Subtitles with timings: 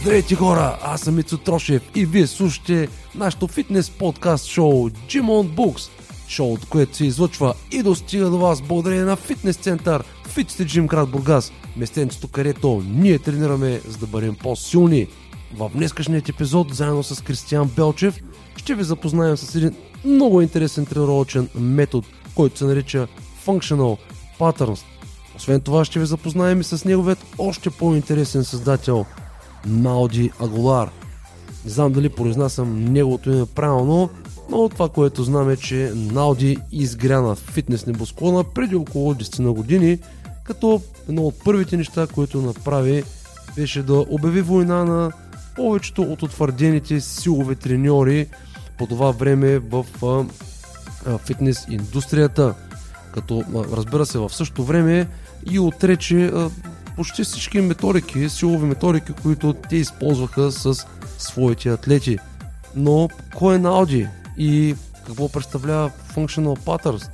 [0.00, 5.48] Здравейте хора, аз съм Ицо Трошев и вие слушате нашото фитнес подкаст шоу Gym on
[5.48, 5.90] Books.
[6.28, 11.10] Шоуто, което се излъчва и достига до вас благодарение на фитнес център Fit Gym град
[11.10, 11.52] Бургас.
[11.76, 15.06] Местенцето, където ние тренираме за да бъдем по-силни.
[15.54, 18.20] В днескашният епизод, заедно с Кристиан Белчев,
[18.56, 23.08] ще ви запознаем с един много интересен тренировъчен метод, който се нарича
[23.46, 23.98] Functional
[24.38, 24.80] Patterns.
[25.36, 29.06] Освен това ще ви запознаем и с неговият още по-интересен създател
[29.66, 30.90] Науди Аголар.
[31.64, 34.10] Не знам дали произнасям неговото име правилно,
[34.50, 39.52] но това, което знам е, че Науди изгря на фитнес небосклона преди около 10 на
[39.52, 39.98] години,
[40.44, 43.04] като едно от първите неща, които направи,
[43.56, 45.12] беше да обяви война на
[45.56, 48.26] повечето от утвърдените силови треньори
[48.78, 49.84] по това време в
[51.26, 52.54] фитнес индустрията.
[53.14, 55.08] Като разбира се в същото време
[55.50, 56.32] и отрече
[57.00, 60.86] почти всички методики, силови методики, които те използваха с
[61.18, 62.18] своите атлети.
[62.76, 64.74] Но кой е Науди и
[65.06, 67.10] какво представлява Functional Patterns?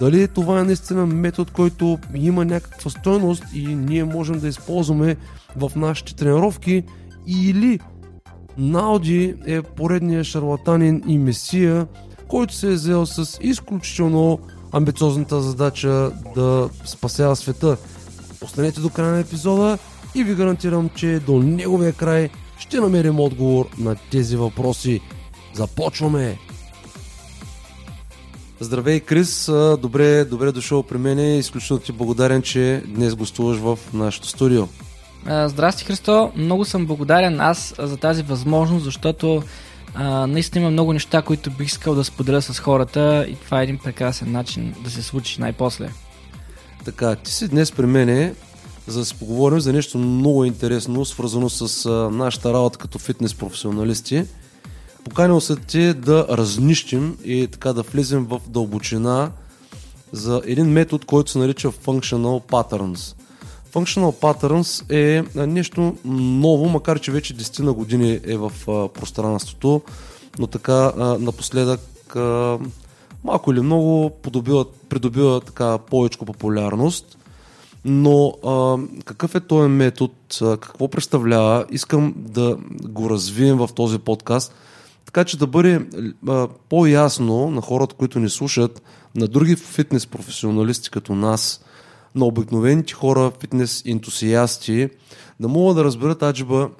[0.00, 5.16] Дали това е наистина метод, който има някаква стойност и ние можем да използваме
[5.56, 6.82] в нашите тренировки
[7.26, 7.80] или
[8.58, 11.86] Науди е поредният шарлатанин и месия,
[12.28, 14.38] който се е взел с изключително
[14.72, 17.76] амбициозната задача да спасява света.
[18.44, 19.78] Останете до края на епизода
[20.14, 22.28] и ви гарантирам, че до неговия край
[22.58, 25.00] ще намерим отговор на тези въпроси.
[25.54, 26.38] Започваме!
[28.60, 29.46] Здравей, Крис!
[29.80, 31.38] Добре, добре дошъл при мен.
[31.38, 34.68] Изключително ти благодарен, че днес гостуваш в нашото студио.
[35.46, 36.32] Здрасти, Христо!
[36.36, 39.42] Много съм благодарен аз за тази възможност, защото
[39.94, 43.64] а, наистина има много неща, които бих искал да споделя с хората и това е
[43.64, 45.88] един прекрасен начин да се случи най-после.
[46.84, 48.34] Така, ти си днес при мене,
[48.86, 53.34] за да си поговорим за нещо много интересно, свързано с а, нашата работа като фитнес
[53.34, 54.24] професионалисти.
[55.04, 59.30] Поканил се ти да разнищим и така да влезем в дълбочина
[60.12, 63.16] за един метод, който се нарича Functional Patterns.
[63.72, 69.82] Functional Patterns е нещо ново, макар че вече 10 на години е в а, пространството,
[70.38, 71.80] но така а, напоследък
[73.24, 77.18] малко или много придобива, придобива така повече популярност.
[77.84, 83.98] Но а, какъв е този метод, а, какво представлява, искам да го развием в този
[83.98, 84.54] подкаст,
[85.04, 85.86] така че да бъде
[86.28, 88.82] а, по-ясно на хората, които ни слушат,
[89.14, 91.64] на други фитнес професионалисти като нас,
[92.14, 94.88] на обикновените хора, фитнес ентусиасти,
[95.40, 96.70] да могат да разберат аджиба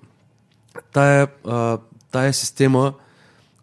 [0.93, 1.79] тая, а,
[2.11, 2.93] тая система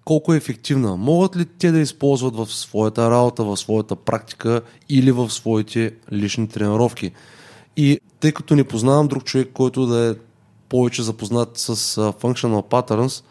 [0.06, 0.97] колко е ефективна.
[0.97, 6.47] Могат ли те да използват в своята работа, в своята практика или в своите лични
[6.47, 7.12] тренировки?
[7.78, 10.16] И тъй като не познавам друг човек, който да е
[10.69, 13.23] повече запознат с Functional Patterns,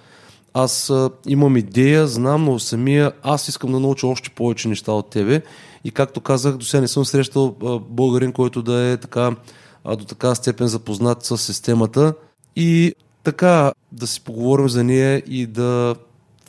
[0.54, 0.92] аз
[1.26, 5.42] имам идея, знам, но самия аз искам да науча още повече неща от тебе.
[5.84, 7.56] И както казах, до сега не съм срещал
[7.90, 9.36] българин, който да е така,
[9.84, 12.14] до така степен запознат с системата.
[12.56, 15.94] И така да си поговорим за нея и да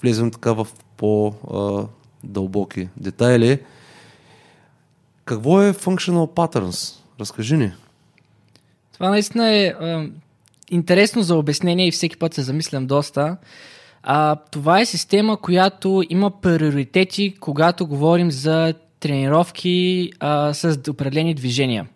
[0.01, 0.67] влезем така в
[0.97, 3.59] по-дълбоки детайли.
[5.25, 6.95] Какво е Functional Patterns?
[7.19, 7.71] Разкажи ни.
[8.93, 10.09] Това наистина е, е
[10.71, 13.37] интересно за обяснение и всеки път се замислям доста.
[14.03, 21.87] А, това е система, която има приоритети, когато говорим за тренировки а, с определени движения.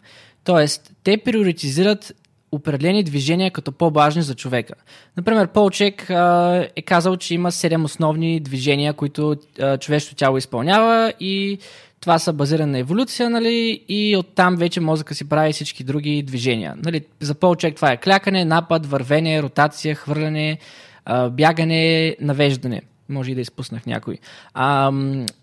[0.43, 2.13] Тоест, те приоритизират
[2.51, 4.73] определени движения като по-важни за човека.
[5.17, 11.13] Например, Полчек а, е казал, че има 7 основни движения, които а, човешкото тяло изпълнява
[11.19, 11.57] и
[12.05, 16.75] това са базирани на еволюция, нали, и оттам вече мозъка си прави всички други движения.
[16.77, 20.57] Нали, за Полчек това е клякане, напад, вървене, ротация, хвърляне,
[21.05, 22.81] а, бягане, навеждане.
[23.09, 24.17] Може и да изпуснах някой.
[24.53, 24.91] А,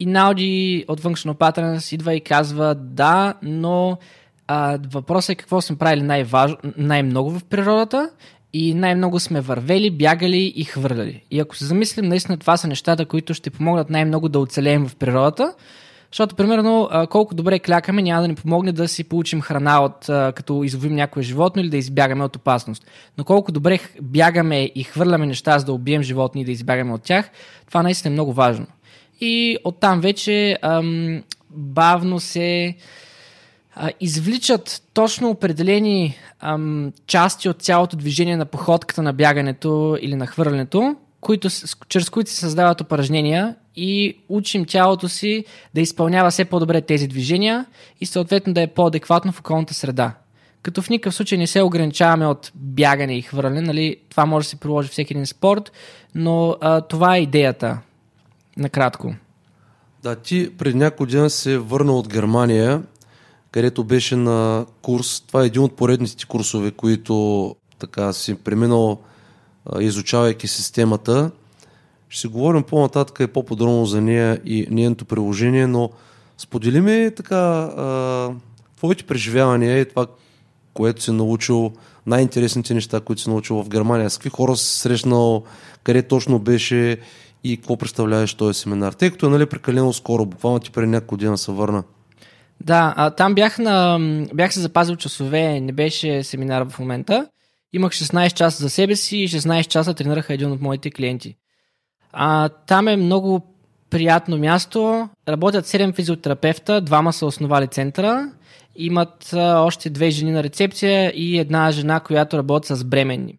[0.00, 3.98] и Науди от Functional Patterns идва и казва да, но
[4.92, 6.52] въпросът е какво сме правили най-важ...
[6.76, 8.10] най-много в природата
[8.52, 11.22] и най-много сме вървели, бягали и хвърляли.
[11.30, 14.96] И ако се замислим, наистина това са нещата, които ще помогнат най-много да оцелеем в
[14.96, 15.54] природата,
[16.10, 20.64] защото, примерно, колко добре клякаме, няма да ни помогне да си получим храна от като
[20.64, 22.86] изловим някое животно или да избягаме от опасност.
[23.18, 27.02] Но колко добре бягаме и хвърляме неща, за да убием животни и да избягаме от
[27.02, 27.30] тях,
[27.68, 28.66] това наистина е много важно.
[29.20, 32.74] И оттам вече ам, бавно се
[33.74, 40.26] а, извличат точно определени ам, части от цялото движение на походката на бягането или на
[40.26, 41.48] хвърлянето, които,
[41.88, 47.66] чрез които се създават упражнения и учим тялото си да изпълнява все по-добре тези движения
[48.00, 50.14] и съответно да е по-адекватно в околната среда.
[50.62, 53.60] като в никакъв случай не се ограничаваме от бягане и хвърляне.
[53.60, 53.96] Нали?
[54.08, 55.72] Това може да се приложи всеки един спорт,
[56.14, 57.78] но а, това е идеята.
[58.56, 59.14] Накратко.
[60.02, 62.82] Да, ти преди няколко дена се върна от Германия,
[63.52, 65.20] където беше на курс.
[65.20, 68.98] Това е един от поредните курсове, които така си преминал
[69.80, 71.30] изучавайки системата.
[72.08, 75.90] Ще си говорим по-нататък и по-подробно за нея и нейното приложение, но
[76.38, 77.70] сподели ми така
[78.76, 80.06] твоите преживявания и това,
[80.74, 81.72] което си научил,
[82.06, 84.10] най-интересните неща, които си научил в Германия.
[84.10, 85.42] С какви хора си срещнал,
[85.84, 86.98] къде точно беше
[87.44, 88.92] и какво представляваш този семинар?
[88.92, 91.82] Тъй като е нали, прекалено скоро, буквално ти преди няколко дена се върна.
[92.64, 93.98] Да, а, там бях, на,
[94.34, 97.26] бях се запазил часове, не беше семинар в момента.
[97.72, 101.36] Имах 16 часа за себе си и 16 часа тренираха един от моите клиенти.
[102.12, 103.54] А, там е много
[103.90, 105.08] приятно място.
[105.28, 108.30] Работят 7 физиотерапевта, двама са основали центъра.
[108.76, 113.38] Имат а, още две жени на рецепция и една жена, която работи с бременни.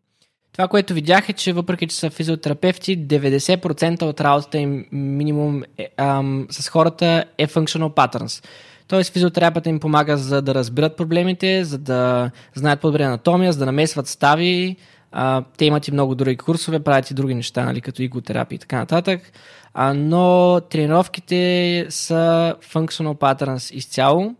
[0.53, 5.87] Това, което видях е, че въпреки, че са физиотерапевти, 90% от работата им минимум е,
[5.97, 8.45] ам, с хората е functional patterns.
[8.93, 13.65] Тоест физиотерапията им помага за да разбират проблемите, за да знаят по-добре анатомия, за да
[13.65, 14.75] намесват стави.
[15.11, 18.59] А, те имат и много други курсове, правят и други неща, нали, като иготерапия и
[18.59, 19.31] така нататък.
[19.73, 24.35] А, но тренировките са functional patterns изцяло.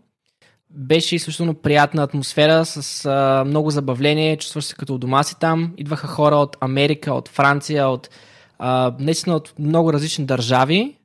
[0.70, 5.72] Беше изключително приятна атмосфера с а, много забавление, чувстваш се като у дома си там.
[5.76, 8.10] Идваха хора от Америка, от Франция, от
[8.58, 10.96] а, наистина от много различни държави,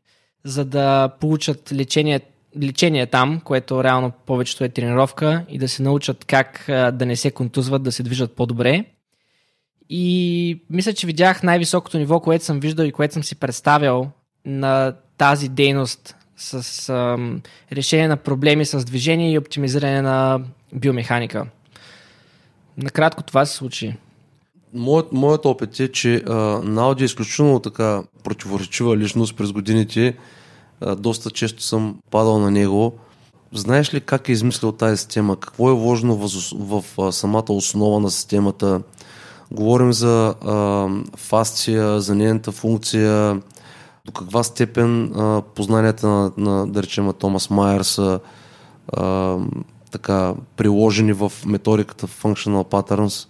[0.45, 2.19] за да получат лечение
[2.61, 7.31] лечение там, което реално повечето е тренировка и да се научат как да не се
[7.31, 8.85] контузват, да се движат по-добре.
[9.89, 14.11] И мисля, че видях най-високото ниво, което съм виждал и което съм си представял
[14.45, 17.41] на тази дейност с ам,
[17.71, 20.41] решение на проблеми с движение и оптимизиране на
[20.73, 21.45] биомеханика.
[22.77, 23.95] Накратко това се случи.
[24.73, 30.17] Моят, моят опит е, че а, Науди е изключително така противоречива личност през годините
[30.97, 32.93] доста често съм падал на него.
[33.53, 35.35] Знаеш ли как е измислил тази система?
[35.35, 36.29] Какво е вложено в,
[36.97, 38.81] в, самата основа на системата?
[39.51, 40.87] Говорим за а,
[41.17, 43.41] фасция, за нейната функция,
[44.05, 48.19] до каква степен а, познанията на, на, да речем, Томас Майер са
[48.93, 49.37] а,
[49.91, 53.27] така, приложени в методиката Functional Patterns?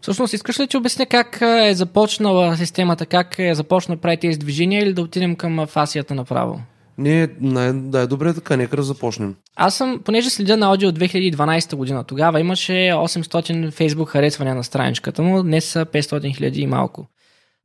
[0.00, 4.82] Всъщност, искаш ли да обясня как е започнала системата, как е започна прави тези движения
[4.82, 6.60] или да отидем към фасията направо?
[6.98, 9.34] Не, не, да, е добре така, нека да започнем.
[9.56, 14.64] Аз съм, понеже следя на аудио от 2012 година, тогава имаше 800 фейсбук харесвания на
[14.64, 17.06] страничката му, днес са 500 хиляди и малко.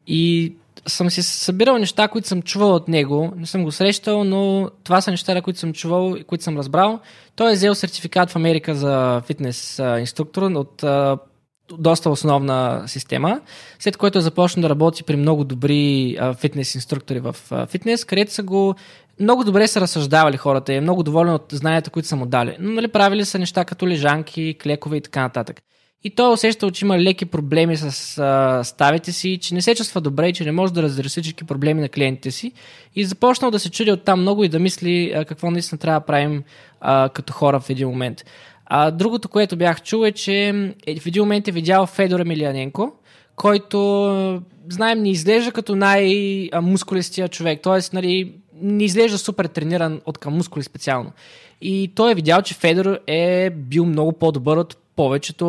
[0.07, 0.53] И
[0.87, 5.01] съм си събирал неща, които съм чувал от него, не съм го срещал, но това
[5.01, 6.99] са неща, които съм чувал и които съм разбрал.
[7.35, 10.83] Той е взел сертификат в Америка за фитнес инструктор от
[11.77, 13.41] доста основна система,
[13.79, 18.05] след което е започна да работи при много добри а, фитнес инструктори в а, фитнес,
[18.05, 18.75] където са го
[19.19, 22.55] много добре са разсъждавали хората и е много доволен от знанията, които са му дали.
[22.59, 25.61] Но нали, правили са неща като лежанки, клекове и така нататък.
[26.05, 29.75] И той е усещал, че има леки проблеми с а, ставите си, че не се
[29.75, 32.51] чувства добре и че не може да разреши всички проблеми на клиентите си.
[32.95, 35.99] И започнал да се чуди от там много и да мисли а, какво наистина трябва
[35.99, 36.43] да правим
[36.81, 38.25] а, като хора в един момент.
[38.65, 40.47] А другото, което бях чул е, че
[40.87, 42.93] е, в един момент е видял Федор Емилианенко,
[43.35, 47.59] който, знаем, не изглежда като най-мускулистия човек.
[47.63, 51.11] Тоест, нали, не изглежда супер трениран от към мускули специално.
[51.61, 55.45] И той е видял, че Федор е бил много по-добър от повечето,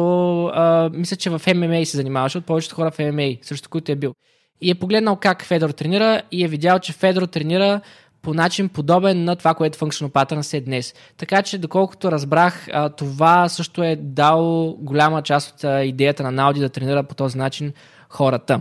[0.47, 3.97] а, мисля, че в ММА се занимаваше, от повечето хора в ММА, също които е
[3.97, 4.15] бил.
[4.61, 7.81] И е погледнал как Федор тренира и е видял, че Федор тренира
[8.23, 10.95] по начин подобен на това, което Functional Patterns е днес.
[11.17, 16.69] Така че, доколкото разбрах, това също е дал голяма част от идеята на Науди да
[16.69, 17.73] тренира по този начин
[18.09, 18.61] хората.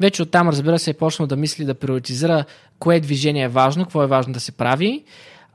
[0.00, 2.44] Вече оттам, разбира се, е почнал да мисли да приоритизира
[2.78, 5.04] кое движение е важно, какво е важно да се прави.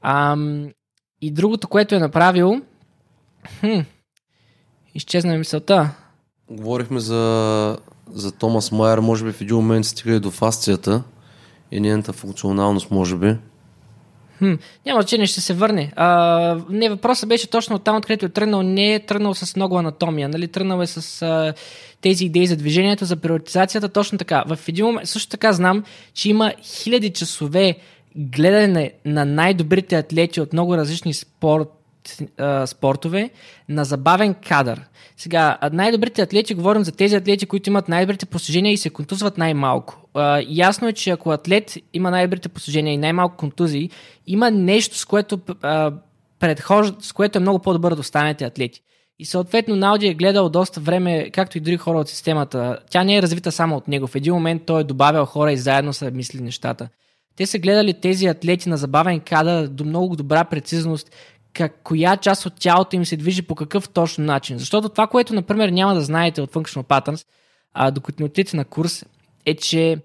[0.02, 0.70] Ам,
[1.22, 2.62] и другото, което е направил,
[3.60, 3.80] хм,
[4.96, 5.90] изчезна ми мисълта.
[6.52, 7.78] Говорихме за,
[8.12, 11.04] за Томас Майер, може би в един момент стига и до фасцията
[11.72, 13.38] и нейната функционалност, може би.
[14.38, 14.54] Хм,
[14.86, 15.92] няма значение, ще се върне.
[15.96, 18.64] А, не, въпросът беше точно там, откъдето е тръгнал.
[18.64, 20.30] Не е тръгнал с много анатомия.
[20.30, 20.48] Нали?
[20.48, 21.54] Тръгнал е с а,
[22.02, 23.90] тези идеи за движението, за приоритизацията.
[23.90, 24.44] Точно така.
[24.48, 27.76] В един момент, също така знам, че има хиляди часове
[28.16, 31.70] гледане на най-добрите атлети от много различни спорт,
[32.66, 33.30] спортове
[33.70, 34.82] на забавен кадър.
[35.18, 40.08] Сега, най-добрите атлети, говорим за тези атлети, които имат най-добрите постижения и се контузват най-малко.
[40.14, 43.90] А, ясно е, че ако атлет има най-добрите постижения и най-малко контузии,
[44.28, 45.94] има нещо, с което, а,
[46.40, 46.88] предхож...
[47.00, 48.82] с което е много по-добър да останете атлети.
[49.20, 52.80] И съответно Науди е гледал доста време, както и други хора от системата.
[52.90, 54.08] Тя не е развита само от него.
[54.08, 56.90] В един момент той е добавял хора и заедно са мисли нещата.
[57.38, 61.12] Те са гледали тези атлети на забавен кадър до много добра прецизност,
[61.56, 64.58] как, коя част от тялото им се движи по какъв точно начин.
[64.58, 67.26] Защото това, което, например, няма да знаете от Functional Patterns,
[67.74, 69.06] а, докато не отидете на курс,
[69.46, 69.98] е, че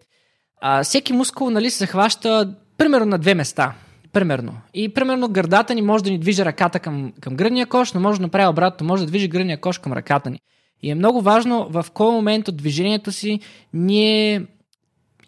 [0.61, 3.75] а, всеки мускул нали, се хваща примерно на две места.
[4.13, 4.53] Примерно.
[4.75, 8.19] И примерно гърдата ни може да ни движи ръката към, към гръдния кош, но може
[8.19, 10.41] да направи обратно, може да движи гръдния кош към ръката ни.
[10.83, 13.41] И е много важно в кой момент от движението си
[13.73, 14.47] ние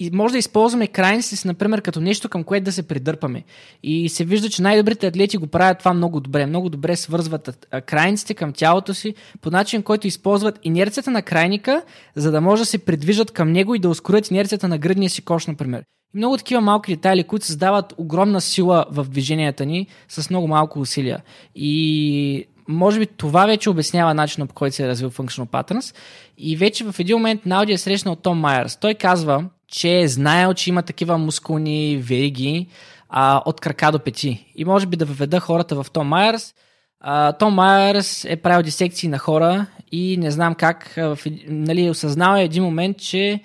[0.00, 3.44] и може да използваме крайниците си, например, като нещо към което да се придърпаме.
[3.82, 6.46] И се вижда, че най-добрите атлети го правят това много добре.
[6.46, 11.82] Много добре свързват крайниците към тялото си по начин, който използват инерцията на крайника,
[12.16, 15.22] за да може да се придвижат към него и да ускорят инерцията на гръдния си
[15.22, 15.82] кош, например.
[16.14, 20.80] И много такива малки детайли, които създават огромна сила в движенията ни с много малко
[20.80, 21.22] усилия.
[21.54, 25.96] И може би това вече обяснява начина по който се е развил Functional Patterns.
[26.38, 28.76] И вече в един момент Науди е срещнал Том Майерс.
[28.76, 32.66] Той казва, че е знаел, че има такива мускулни вериги
[33.08, 34.52] а, от крака до пети.
[34.54, 36.54] И може би да въведа хората в Том Майерс.
[37.00, 42.40] А, Том Майерс е правил дисекции на хора и не знам как, в, нали, осъзнава
[42.40, 43.40] един момент, че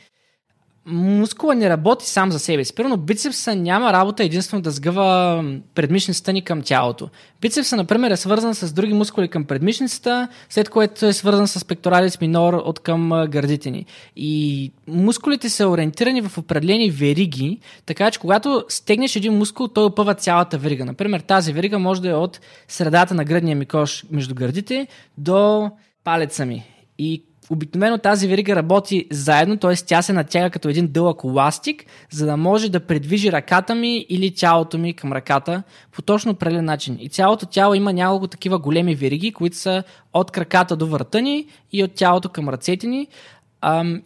[0.88, 2.75] мускула не работи сам за себе си.
[2.75, 5.44] Примерно бицепса няма работа единствено да сгъва
[5.75, 7.10] предмишницата ни към тялото.
[7.41, 12.22] Бицепса, например, е свързан с други мускули към предмишницата, след което е свързан с пекторалис
[12.22, 13.86] минор от към гърдите ни.
[14.15, 20.15] И мускулите са ориентирани в определени вериги, така че когато стегнеш един мускул, той опъва
[20.15, 20.86] цялата верига.
[20.86, 25.72] Например, тази верига може да е от средата на гръдния ми кош между гърдите до
[26.03, 26.63] палеца ми.
[27.00, 29.75] И Обикновено тази верига работи заедно, т.е.
[29.75, 34.36] тя се натяга като един дълъг ластик, за да може да предвижи ръката ми или
[34.36, 36.98] тялото ми към ръката по точно определен начин.
[37.00, 41.48] И цялото тяло има няколко такива големи вериги, които са от краката до врата ни
[41.72, 43.08] и от тялото към ръцете ни.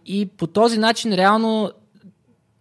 [0.05, 1.71] и по този начин реално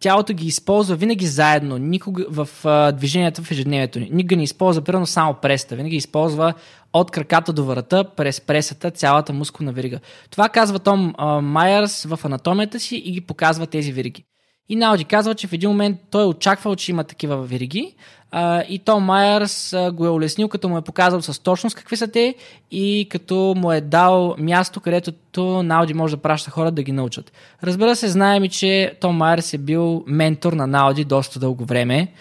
[0.00, 4.08] тялото ги използва винаги заедно, никога в а, движенията в ежедневието ни.
[4.12, 5.76] Никога не използва, примерно, само преста.
[5.76, 6.54] Винаги използва
[6.92, 10.00] от краката до врата, през пресата, цялата мускулна верига.
[10.30, 14.24] Това казва Том а, Майерс в анатомията си и ги показва тези вериги.
[14.70, 17.94] И Науди казва, че в един момент той е очаквал, че има такива вериги
[18.30, 21.96] а, и Том Майерс а, го е улеснил, като му е показал с точност какви
[21.96, 22.34] са те
[22.70, 27.32] и като му е дал място, където Науди може да праща хора да ги научат.
[27.62, 32.12] Разбира се, знаем и, че Том Майерс е бил ментор на Науди доста дълго време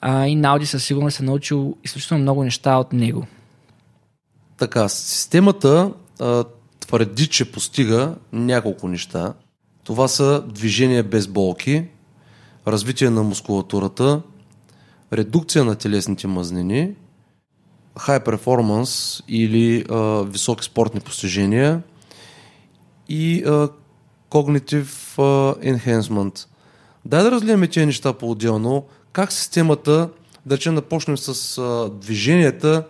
[0.00, 3.26] а, и Науди със сигурност е научил изключително много неща от него.
[4.58, 6.44] Така, системата а,
[6.80, 9.34] твърди, че постига няколко неща.
[9.88, 11.84] Това са движение без болки,
[12.66, 14.22] развитие на мускулатурата,
[15.12, 16.94] редукция на телесните мазнини,
[17.96, 21.82] high performance или а, високи спортни постижения
[23.08, 23.68] и а,
[24.30, 26.46] cognitive а, enhancement.
[27.04, 28.84] Дай да разгледаме тези неща по-отделно.
[29.12, 30.10] Как системата,
[30.46, 32.84] да речем, да почнем с а, движенията,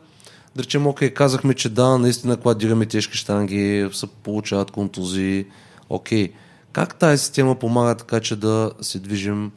[0.57, 5.47] да речем, окей, казахме, че да, наистина, когато дигаме тежки штанги, се получават контузии.
[5.88, 6.33] Окей,
[6.72, 9.52] как тази система помага така, че да се движим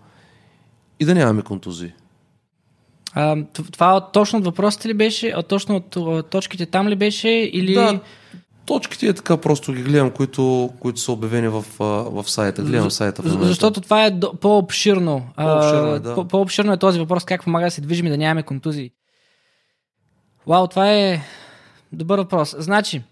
[1.00, 1.94] и да нямаме контузии?
[3.13, 3.38] А,
[3.72, 5.34] това точно от въпросите ли беше?
[5.36, 7.30] А точно от точките там ли беше?
[7.30, 7.74] Или...
[7.74, 8.00] Да,
[8.65, 12.62] точките е така, просто ги гледам, които, които са обявени в, в сайта.
[12.62, 13.48] Гледам сайта в момента.
[13.48, 15.27] Защото това е по-обширно.
[15.36, 16.27] По-обширно е, да.
[16.27, 18.91] По-обширно е този въпрос, как помага да се движим и да нямаме контузии.
[20.48, 21.22] Вау, това е
[21.91, 22.56] добър въпрос.
[22.58, 23.03] Значи,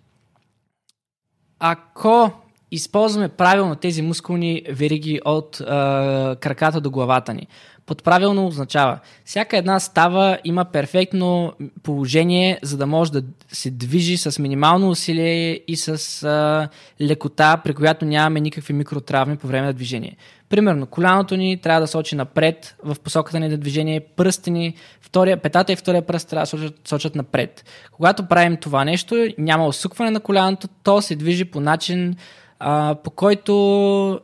[1.60, 2.32] ако
[2.72, 7.48] използваме правилно тези мускулни вериги от а, краката до главата ни,
[7.90, 14.18] под правилно означава, всяка една става има перфектно положение, за да може да се движи
[14.18, 16.70] с минимално усилие и с а,
[17.02, 20.18] лекота, при която нямаме никакви микротравми по време на движение.
[20.50, 25.38] Примерно, коляното ни трябва да сочи напред в посоката ни на движение, пръстите ни, втория,
[25.38, 27.66] петата и втория пръст трябва да сочат, сочат напред.
[27.92, 32.16] Когато правим това нещо, няма усукване на коляното, то се движи по начин,
[32.60, 33.54] а, по който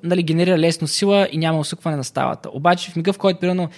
[0.04, 2.50] нали, генерира лесно сила и няма усукване на ставата.
[2.54, 3.70] Обаче в мига, в който примерно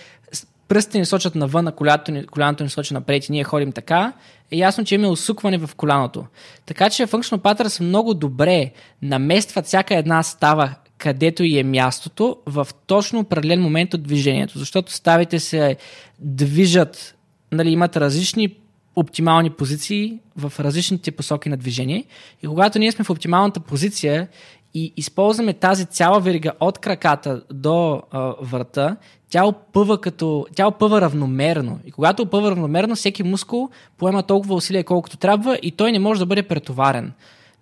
[0.68, 4.14] пръстите ни сочат навън, а коляното ни, коляното ни сочи напред и ние ходим така,
[4.52, 6.26] е ясно, че има усукване в коляното.
[6.66, 8.72] Така че Functional Patterns много добре
[9.02, 14.92] наместват всяка една става където и е мястото в точно определен момент от движението, защото
[14.92, 15.76] ставите се
[16.20, 17.16] движат,
[17.52, 18.56] нали, имат различни
[18.98, 22.06] оптимални позиции в различните посоки на движение.
[22.44, 24.28] И когато ние сме в оптималната позиция
[24.74, 28.98] и използваме тази цяла верига от краката до а, врата,
[29.30, 31.80] тя опъва, като, тя опъва равномерно.
[31.86, 36.20] И когато опъва равномерно, всеки мускул поема толкова усилие, колкото трябва и той не може
[36.20, 37.14] да бъде претоварен.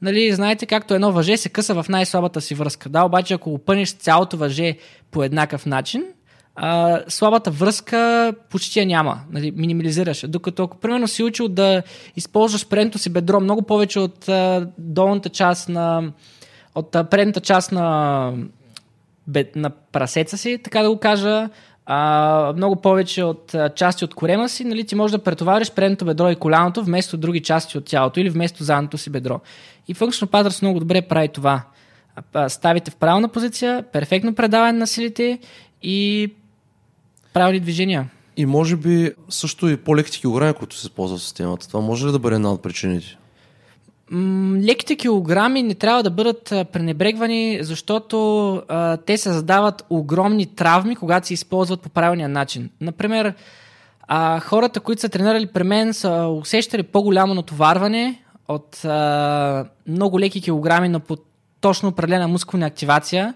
[0.01, 2.89] Нали, знаете, както едно въже се къса в най-слабата си връзка.
[2.89, 4.77] Да, обаче ако опънеш цялото въже
[5.11, 6.03] по еднакъв начин,
[6.55, 10.25] а, слабата връзка почти я няма, нали, минимализираш.
[10.27, 11.83] Докато ако примерно си учил да
[12.15, 16.11] използваш предното си бедро много повече от а, долната част на
[16.75, 18.33] от а, предната част на,
[19.27, 21.49] бед, на прасеца си, така да го кажа,
[21.85, 26.05] а, много повече от а, части от корема си, нали, ти можеш да претовариш предното
[26.05, 29.39] бедро и коляното вместо други части от тялото или вместо задното си бедро.
[29.87, 31.63] И Functional Patterns много добре прави това.
[32.47, 35.39] Ставите в правилна позиция, перфектно предаване на силите
[35.81, 36.33] и
[37.35, 38.09] правилни движения.
[38.37, 41.67] И може би също и по-леките килограми, които се използват в системата.
[41.67, 43.17] Това може ли да бъде една от причините?
[44.63, 51.33] леките килограми не трябва да бъдат пренебрегвани, защото а, те създават огромни травми, когато се
[51.33, 52.69] използват по правилния начин.
[52.81, 53.33] Например,
[54.01, 60.41] а, хората, които са тренирали при мен, са усещали по-голямо натоварване от а, много леки
[60.41, 61.17] килограми на по
[61.61, 63.33] точно определена мускулна активация,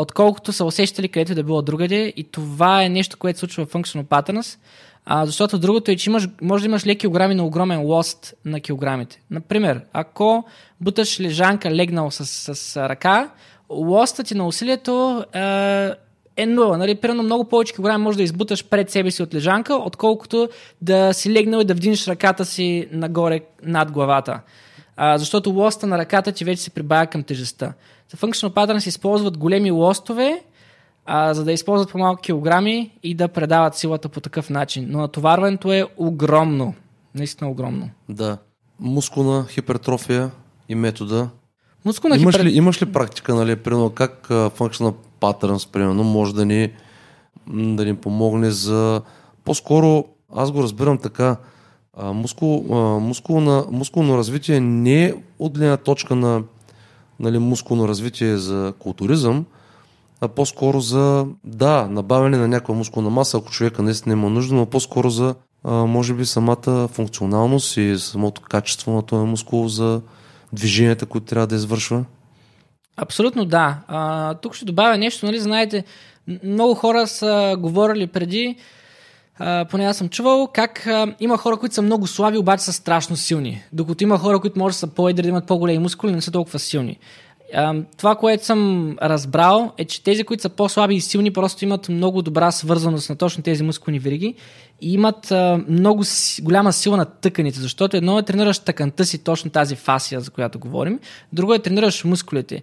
[0.00, 2.12] отколкото са усещали където да било другаде.
[2.16, 4.58] И това е нещо, което случва в Functional Patterns.
[5.06, 8.60] А, защото другото е, че имаш, може да имаш леки килограми на огромен лост на
[8.60, 9.20] килограмите.
[9.30, 10.44] Например, ако
[10.80, 13.30] буташ лежанка легнал с, с, с ръка,
[13.70, 15.90] лостът ти на усилието е,
[16.36, 16.78] е нула.
[16.78, 16.94] Нали?
[16.94, 20.48] Примерно много повече килограми може да избуташ пред себе си от лежанка, отколкото
[20.82, 24.40] да си легнал и да вдигнеш ръката си нагоре над главата.
[24.96, 27.72] А, защото лоста на ръката ти вече се прибавя към тежестта.
[28.16, 30.42] Functional Pattern се използват големи лостове,
[31.06, 34.86] а, за да използват по-малко килограми и да предават силата по такъв начин.
[34.88, 36.74] Но натоварването е огромно.
[37.14, 37.90] Наистина огромно.
[38.08, 38.38] Да.
[38.80, 40.30] Мускулна хипертрофия
[40.68, 41.30] и метода.
[41.84, 42.44] Мускулна имаш, хипер...
[42.44, 46.72] ли, имаш ли практика, нали, примерно, как Functional Patterns, примерно, може да ни,
[47.48, 49.02] да ни помогне за...
[49.44, 50.04] По-скоро,
[50.36, 51.36] аз го разбирам така,
[51.96, 56.42] а, мускул, а, мускулна, мускулно развитие не е от гледна точка на
[57.20, 59.44] нали, мускулно развитие за културизъм,
[60.20, 64.66] а по-скоро за, да, набавяне на някаква мускулна маса, ако човека наистина има нужда, но
[64.66, 70.00] по-скоро за, а, може би, самата функционалност и самото качество на този мускул за
[70.52, 72.04] движенията, които трябва да извършва?
[72.96, 73.78] Абсолютно да.
[73.88, 75.84] А, тук ще добавя нещо, нали, знаете,
[76.44, 78.56] много хора са говорили преди,
[79.40, 82.72] а, поне аз съм чувал, как а, има хора, които са много слаби, обаче са
[82.72, 83.62] страшно силни.
[83.72, 86.58] Докато има хора, които може да са по-едри, да имат по-големи мускули, не са толкова
[86.58, 86.98] силни
[87.96, 92.22] това, което съм разбрал е, че тези, които са по-слаби и силни, просто имат много
[92.22, 94.34] добра свързаност на точно тези мускулни вериги
[94.80, 95.32] и имат
[95.68, 96.04] много
[96.42, 100.58] голяма сила на тъканите, защото едно е тренираш тъканта си, точно тази фасия, за която
[100.58, 100.98] говорим,
[101.32, 102.62] друго е тренираш мускулите.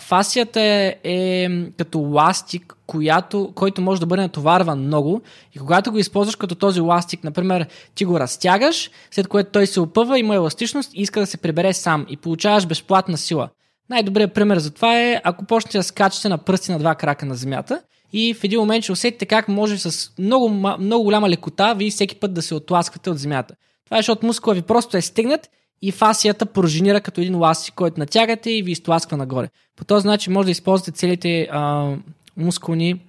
[0.00, 5.22] Фасията е, е като ластик, която, който може да бъде натоварван много
[5.54, 9.80] и когато го използваш като този ластик, например, ти го разтягаш, след което той се
[9.80, 13.48] опъва, има еластичност и иска да се прибере сам и получаваш безплатна сила.
[13.90, 17.34] Най-добрият пример за това е, ако почнете да скачате на пръсти на два крака на
[17.34, 21.90] земята и в един момент ще усетите как може с много, много голяма лекота ви
[21.90, 23.54] всеки път да се отласквате от земята.
[23.84, 25.50] Това е, защото мускула ви просто е стигнат
[25.82, 29.48] и фасията пружинира като един ластик, който натягате и ви изтласква нагоре.
[29.76, 31.92] По този начин може да използвате целите а,
[32.36, 33.00] мускулни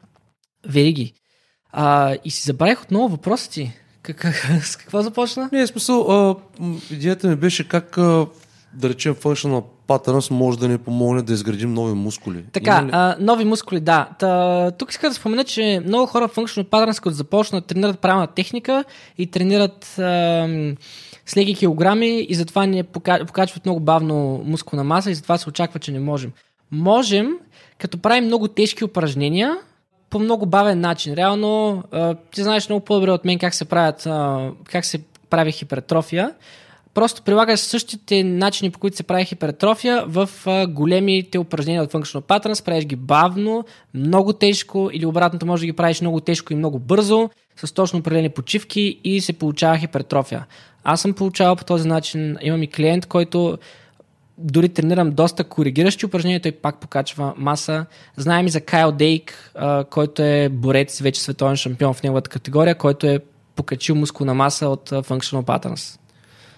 [0.67, 1.13] вериги.
[1.71, 3.71] А, и си забравих отново въпроса ти.
[4.01, 5.49] Как, с какво започна?
[5.51, 6.35] Не, смисъл, а,
[6.91, 8.27] идеята ми беше как, а,
[8.73, 12.43] да речем, functional Patterns може да ни помогне да изградим нови мускули.
[12.51, 14.09] Така, а, нови мускули, да.
[14.19, 18.27] Та, тук иска да спомена, че много хора в Functional Patterns, като започнат, тренират правилна
[18.27, 18.83] техника
[19.17, 20.47] и тренират а,
[21.25, 25.79] с леки килограми и затова не покачват много бавно мускулна маса и затова се очаква,
[25.79, 26.31] че не можем.
[26.71, 27.37] Можем,
[27.77, 29.57] като правим много тежки упражнения,
[30.09, 31.13] по много бавен начин.
[31.13, 35.51] Реално, а, ти знаеш много по-добре от мен как се правят, а, как се прави
[35.51, 36.31] хипертрофия
[36.95, 40.29] просто прилагаш същите начини, по които се прави хипертрофия в
[40.67, 45.73] големите упражнения от Functional Patterns, правиш ги бавно, много тежко или обратното може да ги
[45.73, 50.45] правиш много тежко и много бързо, с точно определени почивки и се получава хипертрофия.
[50.83, 53.57] Аз съм получавал по този начин, имам и клиент, който
[54.37, 57.85] дори тренирам доста коригиращи упражнения, той пак покачва маса.
[58.17, 59.53] Знаем и за Кайл Дейк,
[59.89, 63.19] който е борец, вече световен шампион в неговата категория, който е
[63.55, 65.99] покачил мускулна маса от Functional Patterns.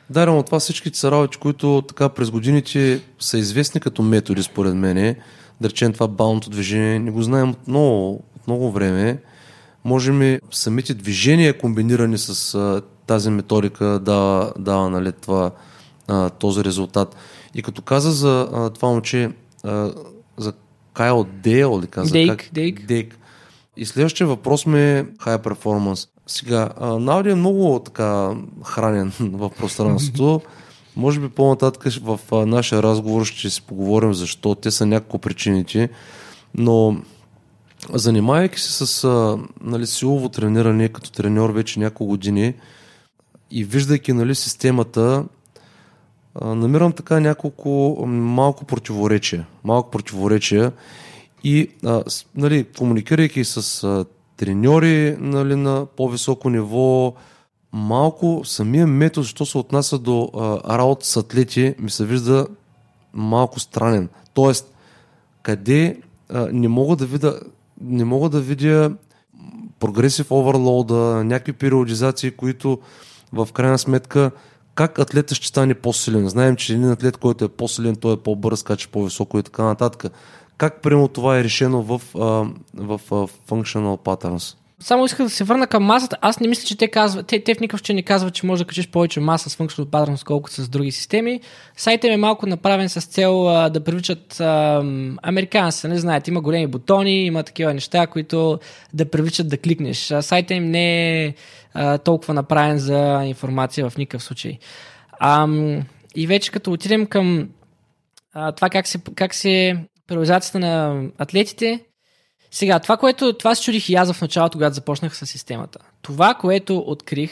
[0.10, 4.76] Да, но това всичките са работи, които така през годините са известни като методи, според
[4.76, 5.16] мен.
[5.62, 9.18] Да речем това баунто движение, не го знаем от много, от много време.
[9.84, 15.52] Можем и самите движения, комбинирани с а, тази методика, да дава нали, това,
[16.08, 17.16] а, този резултат.
[17.56, 19.32] И като каза за а, това момче,
[19.64, 19.92] а,
[20.38, 20.54] за
[20.94, 22.12] Кайл Дейл ли каза?
[22.12, 22.50] Дейк, как?
[22.54, 22.86] Дейк.
[22.86, 23.18] Дейк.
[23.78, 26.10] И следващия въпрос ми е High Performance.
[26.28, 28.36] Сега, Науди е много така
[28.66, 30.42] хранен в пространството.
[30.96, 34.56] Може би по-нататък в нашия разговор ще си поговорим защо.
[34.56, 35.90] Те са няколко причините.
[36.56, 36.98] Но
[37.94, 42.54] занимавайки се с а, нали, силово трениране като треньор вече няколко години
[43.52, 45.26] и виждайки нали, системата,
[46.36, 49.48] а, намирам така няколко малко противоречия.
[49.64, 50.72] Малко противоречия
[51.44, 52.04] и а,
[52.36, 54.06] нали, комуникирайки с а,
[54.38, 57.14] треньори нали, на по-високо ниво,
[57.72, 62.48] малко самия метод, що се отнася до а, работа с атлети, ми се вижда
[63.14, 64.10] малко странен.
[64.34, 64.74] Тоест,
[65.42, 67.40] къде а, не мога да видя
[67.82, 68.92] не мога да видя
[69.80, 72.80] прогресив оверлоуда, някакви периодизации, които
[73.34, 74.32] в крайна сметка
[74.76, 76.30] как атлета ще стане по-силен.
[76.30, 80.12] Знаем, че един атлет, който е по-силен, той е по-бърз, каче по-високо и така нататък.
[80.58, 82.20] Как примерно това е решено в, а,
[82.74, 83.00] в
[83.50, 84.58] Functional Patterns?
[84.80, 86.18] Само исках да се върна към масата.
[86.22, 88.64] Аз не мисля, че те казват, те, те в никакъв че не казват, че може
[88.64, 91.42] да качиш повече маса с Functional Patterns, колкото с други системи.
[91.78, 94.84] Сайтът е малко направен с цел а, да привличат а,
[95.24, 95.88] американци.
[95.88, 98.60] Не знаете, има големи бутони, има такива неща, които
[98.94, 100.14] да привличат да кликнеш.
[100.22, 101.34] Сайтът им не е
[101.74, 104.58] а, толкова направен за информация в никакъв случай.
[105.20, 105.48] А,
[106.16, 107.50] и вече като отидем към
[108.34, 111.86] а, това как се, как се периодизацията на атлетите,
[112.52, 115.80] сега, това, което това се чудих и аз в началото, когато започнах с системата.
[116.02, 117.32] Това, което открих,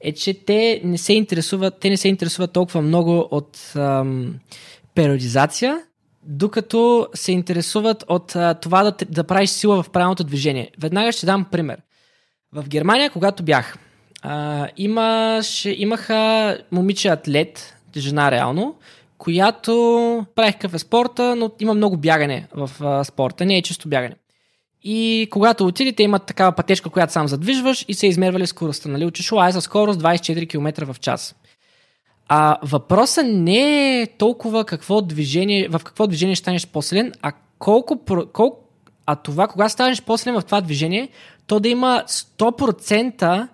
[0.00, 4.34] е, че те не се интересуват, те не се интересуват толкова много от ам,
[4.94, 5.80] периодизация,
[6.22, 10.70] докато се интересуват от а, това да, да правиш сила в правилното движение.
[10.80, 11.78] Веднага ще дам пример.
[12.52, 13.78] В Германия, когато бях,
[14.22, 18.76] а, имаше, имаха момиче атлет, жена реално,
[19.22, 23.88] която правих какъв е спорта, но има много бягане в а, спорта, не е чисто
[23.88, 24.14] бягане.
[24.82, 28.88] И когато отидете, имат такава пътечка, която сам задвижваш и се измервали скоростта.
[28.88, 29.06] Нали?
[29.06, 31.34] Учиш е за скорост 24 км в час.
[32.28, 38.00] А въпросът не е толкова какво движение, в какво движение ще станеш по-силен, а колко,
[38.32, 38.58] колко
[39.06, 41.08] а това, кога станеш по-силен в това движение,
[41.46, 43.48] то да има 100%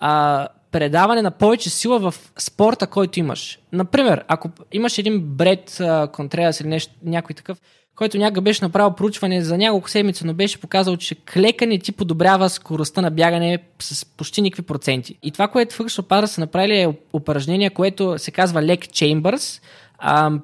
[0.00, 3.58] а, предаване на повече сила в спорта, който имаш.
[3.72, 5.82] Например, ако имаш един бред
[6.12, 7.58] Контреас или нещо, някой такъв,
[7.96, 12.48] който някога беше направил проучване за няколко седмици, но беше показал, че клекане ти подобрява
[12.48, 15.18] скоростта на бягане с почти никакви проценти.
[15.22, 19.62] И това, което Фъкшо Пара са направили е упражнение, което се казва Leg Chambers.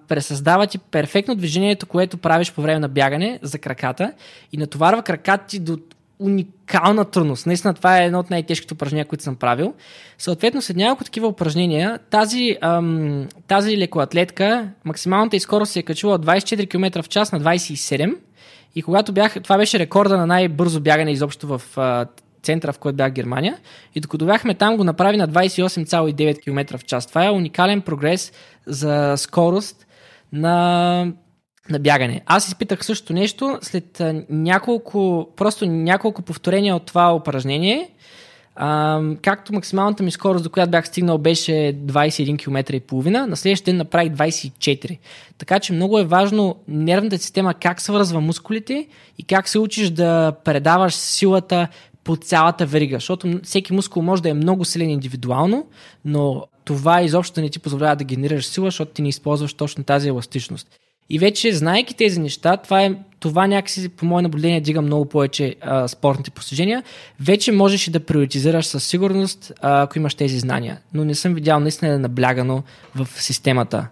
[0.09, 4.13] Пресъздава ти перфектно движението, което правиш по време на бягане за краката
[4.53, 5.79] и натоварва краката ти до
[6.21, 7.47] уникална трудност.
[7.47, 9.75] Наистина това е едно от най-тежките упражнения, които съм правил.
[10.19, 16.15] Съответно, след няколко такива упражнения, тази, ам, тази лекоатлетка, максималната и скорост се е качила
[16.15, 18.17] от 24 км в час на 27
[18.75, 22.07] и когато бях, това беше рекорда на най-бързо бягане изобщо в а,
[22.43, 23.59] центъра, в който бях в Германия.
[23.95, 27.07] И докато бяхме там, го направи на 28,9 км в час.
[27.07, 28.33] Това е уникален прогрес
[28.67, 29.87] за скорост
[30.33, 31.13] на
[31.69, 32.23] на бягане.
[32.27, 37.91] Аз изпитах също нещо след няколко, просто няколко повторения от това упражнение.
[38.63, 43.37] А, както максималната ми скорост, до която бях стигнал, беше 21 км и половина, на
[43.37, 44.99] следващия ден направих 24.
[45.39, 48.87] Така че много е важно нервната система как свързва мускулите
[49.19, 51.69] и как се учиш да предаваш силата
[52.05, 55.67] по цялата верига, защото всеки мускул може да е много силен индивидуално,
[56.05, 60.09] но това изобщо не ти позволява да генерираш сила, защото ти не използваш точно тази
[60.09, 60.69] еластичност.
[61.11, 65.57] И вече, знаеки тези неща, това, е, това някакси, по мое наблюдение, дига много повече
[65.61, 66.83] а, спортните постижения.
[67.21, 70.81] Вече можеш да приоритизираш със сигурност, а, ако имаш тези знания.
[70.95, 72.63] Но не съм видял наистина наблягано
[72.95, 73.89] в системата.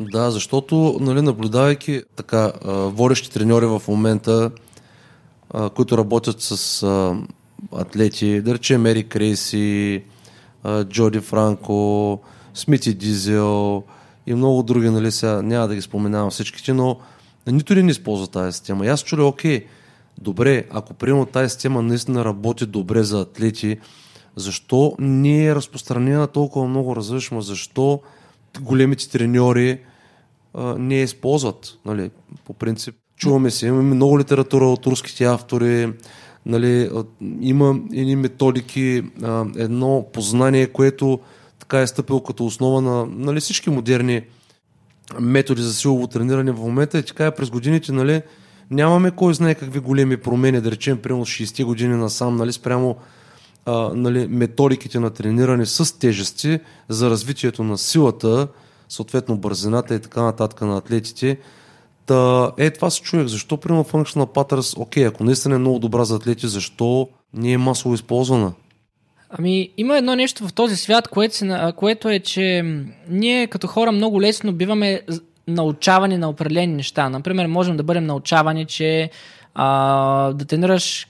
[0.00, 4.50] Да, защото, нали, наблюдавайки така водещи треньори в момента,
[5.50, 7.16] а, които работят с а,
[7.76, 10.02] атлети, да речем Ери Крейси,
[10.62, 12.20] а, Джоди Франко,
[12.54, 13.82] Смити Дизел,
[14.26, 16.98] и много други, нали, сега няма да ги споменавам всичките, но
[17.46, 18.86] нито един не използва тази система.
[18.86, 19.66] И аз чуля, окей,
[20.18, 23.78] добре, ако приемам тази система наистина работи добре за атлети,
[24.36, 28.00] защо не е разпространена толкова много развършма, защо
[28.60, 29.80] големите треньори
[30.54, 32.10] а, не я използват, нали,
[32.44, 32.94] по принцип.
[33.16, 35.92] Чуваме се, имаме много литература от руските автори,
[36.46, 36.90] нали,
[37.40, 39.02] има едни методики,
[39.56, 41.20] едно познание, което
[41.64, 44.22] така е стъпил като основа на нали, всички модерни
[45.20, 48.22] методи за силово трениране в момента и така е през годините, нали,
[48.70, 52.96] нямаме кой знае какви големи промени, да речем, примерно 60 години насам, нали, спрямо
[53.66, 58.48] а, нали, методиките на трениране с тежести за развитието на силата,
[58.88, 61.38] съответно бързината и така нататък на атлетите.
[62.06, 63.26] Та, е, това се чуех.
[63.26, 67.58] Защо, примерно, Functional Patterns, окей, ако наистина е много добра за атлети, защо не е
[67.58, 68.52] масово използвана?
[69.38, 72.62] Ами, има едно нещо в този свят, което, се, което е, че
[73.08, 75.00] ние като хора много лесно биваме
[75.48, 77.08] научавани на определени неща.
[77.08, 79.10] Например, можем да бъдем научавани, че
[79.54, 81.08] а, да тренираш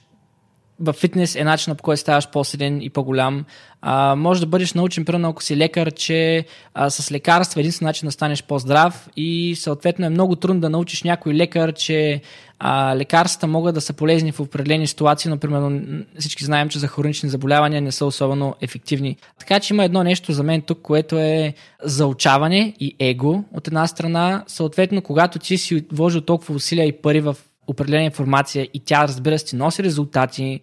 [0.79, 3.45] в фитнес е начинът по който ставаш по-силен и по-голям.
[3.81, 7.85] А, може да бъдеш научен, примерно ако си лекар, че а, с лекарства е единствен
[7.85, 12.21] начин да станеш по-здрав и съответно е много трудно да научиш някой лекар, че
[12.59, 15.81] а, лекарствата могат да са полезни в определени ситуации, например
[16.19, 19.17] всички знаем, че за хронични заболявания не са особено ефективни.
[19.39, 23.87] Така че има едно нещо за мен тук, което е заучаване и его от една
[23.87, 24.43] страна.
[24.47, 27.37] Съответно, когато ти си вложил толкова усилия и пари в
[27.67, 30.59] определена информация и тя, разбира се, ти носи резултати,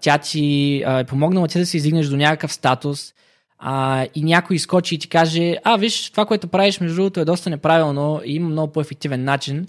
[0.00, 3.12] тя ти а, е помогнала ти да се издигнеш до някакъв статус
[3.58, 7.24] а, и някой изкочи и ти каже, а, виж, това, което правиш, между другото, е
[7.24, 9.66] доста неправилно и има много по-ефективен начин,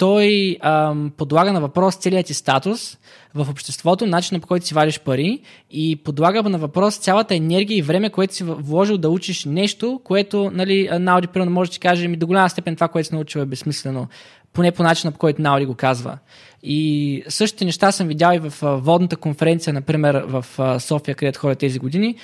[0.00, 2.98] той ам, подлага на въпрос целият ти статус
[3.34, 7.82] в обществото, начина по който си вадиш пари и подлага на въпрос цялата енергия и
[7.82, 12.08] време, което си вложил да учиш нещо, което, нали, Науди, примерно, може да ти каже,
[12.08, 14.08] ми до голяма степен това, което си научил е безсмислено
[14.52, 16.18] поне по начина, по който Наури го казва.
[16.62, 20.44] И същите неща съм видял и в водната конференция, например, в
[20.80, 22.14] София, където ходят тези години.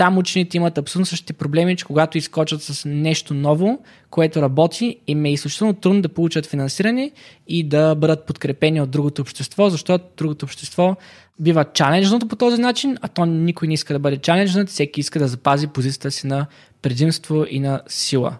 [0.00, 3.78] Там учените имат абсолютно същите проблеми, че когато изкочат с нещо ново,
[4.10, 7.10] което работи, им е изключително трудно да получат финансиране
[7.48, 10.96] и да бъдат подкрепени от другото общество, защото другото общество
[11.40, 15.18] бива чаленджното по този начин, а то никой не иска да бъде чаленджнат, всеки иска
[15.18, 16.46] да запази позицията си на
[16.82, 18.36] предимство и на сила.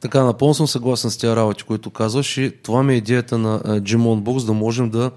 [0.00, 3.60] Така, напълно съм съгласен с тези работи, които казваш и това ми е идеята на
[3.60, 5.10] Jimon Box, да можем да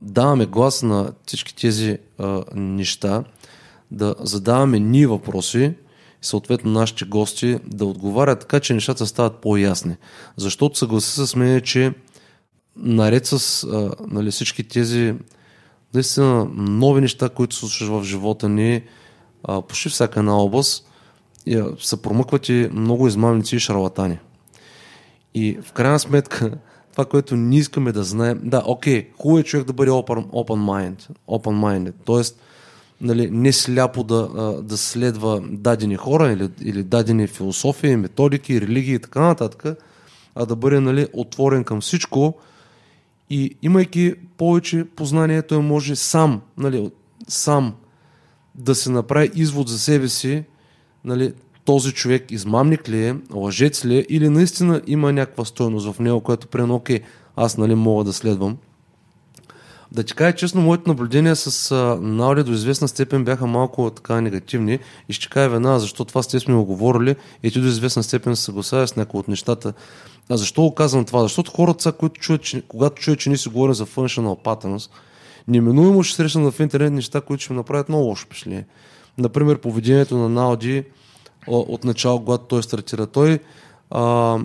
[0.00, 3.24] даваме глас на всички тези а, неща,
[3.90, 5.74] да задаваме ние въпроси
[6.22, 9.96] и съответно нашите гости да отговарят така, че нещата стават по-ясни.
[10.36, 11.92] Защото съгласи с мен, че
[12.76, 15.14] наред с а, нали, всички тези
[15.94, 18.82] наистина нови неща, които се случват в живота ни,
[19.44, 20.86] а, почти всяка една област,
[21.78, 24.18] се промъкват и много измамници и шарлатани.
[25.34, 26.50] И в крайна сметка,
[26.92, 30.60] това, което ние искаме да знаем, да, окей, хубаво е човек да бъде open, open
[30.94, 32.49] mind, open minded, т.е.
[33.00, 34.28] Нали, не сляпо да,
[34.62, 39.78] да следва дадени хора или, или дадени философии, методики, религии и така нататък,
[40.34, 42.34] а да бъде нали, отворен към всичко
[43.30, 46.90] и имайки повече познание, той може сам, нали,
[47.28, 47.74] сам
[48.54, 50.44] да се направи извод за себе си,
[51.04, 51.32] нали,
[51.64, 56.20] този човек измамник ли е, лъжец ли е или наистина има някаква стойност в него,
[56.20, 57.00] което при окей,
[57.36, 58.56] аз нали мога да следвам.
[59.92, 64.78] Да ти кажа честно, моите наблюдения с Наури до известна степен бяха малко така негативни
[65.08, 68.36] и ще кажа веднага, защо това сте сме го говорили и ти до известна степен
[68.36, 69.72] се съгласява с някои от нещата.
[70.28, 71.22] А защо го казвам това?
[71.22, 74.90] Защото хората, които чуят, че, когато чуят, че ние си говорим за functional patterns,
[75.48, 78.66] неминуемо ще срещнат в интернет неща, които ще ми направят много лошо впечатление.
[79.18, 80.84] Например, поведението на Науди,
[81.46, 83.06] от начало, когато той стартира.
[83.06, 83.38] Той
[83.90, 84.38] а,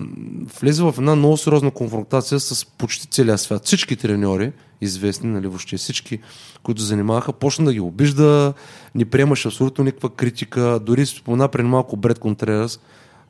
[0.60, 3.64] влезе в една много сериозна конфронтация с почти целия свят.
[3.64, 6.20] Всички треньори, известни, нали, въобще всички,
[6.62, 8.54] които занимаваха, почна да ги обижда,
[8.94, 12.80] не приемаше абсолютно никаква критика, дори спомена преди малко Бред Контрерас.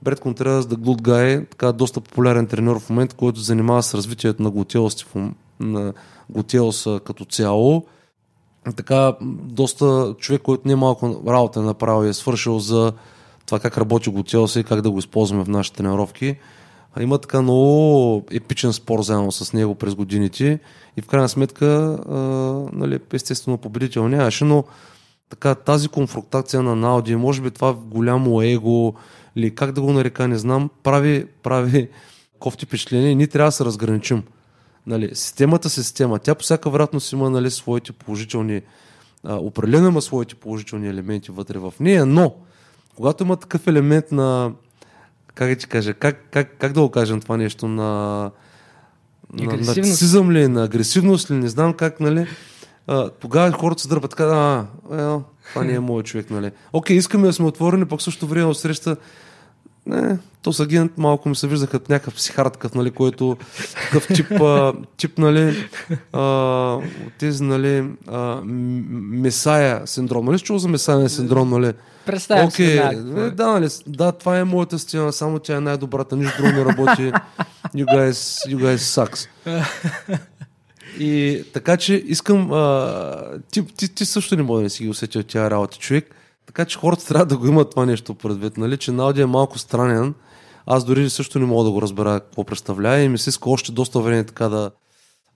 [0.03, 4.43] Бред Контрерас, да Good Guy, така доста популярен треньор в момента, който занимава с развитието
[4.43, 5.07] на глутелост,
[5.61, 5.93] на
[6.31, 7.87] глутелост като цяло.
[8.77, 12.93] Така, доста човек, който не е малко работа е направил и е свършил за
[13.47, 16.37] това как работи Готелса и как да го използваме в нашите тренировки.
[17.01, 20.59] Има така много епичен спор заедно с него през годините
[20.97, 22.15] и в крайна сметка, а,
[22.73, 24.65] нали, естествено победител нямаше, но
[25.31, 28.95] така, тази конфронтация на Науди, може би това голямо его
[29.37, 31.89] или как да го нарека, не знам, прави, прави
[32.39, 34.23] кофти впечатление и ние трябва да се разграничим.
[34.87, 36.19] Нали, системата си система.
[36.19, 38.63] Тя по всяка вероятност има нали, своите положителни,
[39.25, 42.35] а, определено има своите положителни елементи вътре в нея, но
[42.97, 44.53] когато има такъв елемент на,
[45.35, 48.31] как ти кажа, как, как, как да го кажем това нещо, на,
[49.33, 52.27] на нацизъм ли, на агресивност ли, не знам как, нали,
[52.87, 56.51] а, тогава хората се дърпат така, а, е, това не е моят човек, нали.
[56.73, 58.97] Окей, искаме да сме отворени, пък също време от среща
[59.87, 63.37] не, то с агент малко ми се вижда като някакъв психар, такъв, нали, който
[63.85, 65.69] такъв тип, а, тип нали,
[66.13, 66.79] а,
[67.19, 70.25] тези, нали, а, месая синдром.
[70.25, 71.73] Нали чул за месая синдром, нали?
[72.07, 72.97] Представям okay, се.
[72.97, 76.65] Да, да, нали, да, това е моята стена, само тя е най-добрата, нищо друго не
[76.65, 77.13] работи.
[77.75, 79.29] You guys, you guys sucks.
[80.99, 85.23] И така че искам, а, ти, ти, ти също не може да си ги усетил
[85.23, 86.15] тя работа, човек.
[86.47, 88.77] Така че хората трябва да го имат това нещо предвид, нали?
[88.77, 90.15] че Науди е малко странен,
[90.67, 93.73] аз дори също не мога да го разбера какво представлява и ми се иска още
[93.73, 94.71] доста време така да,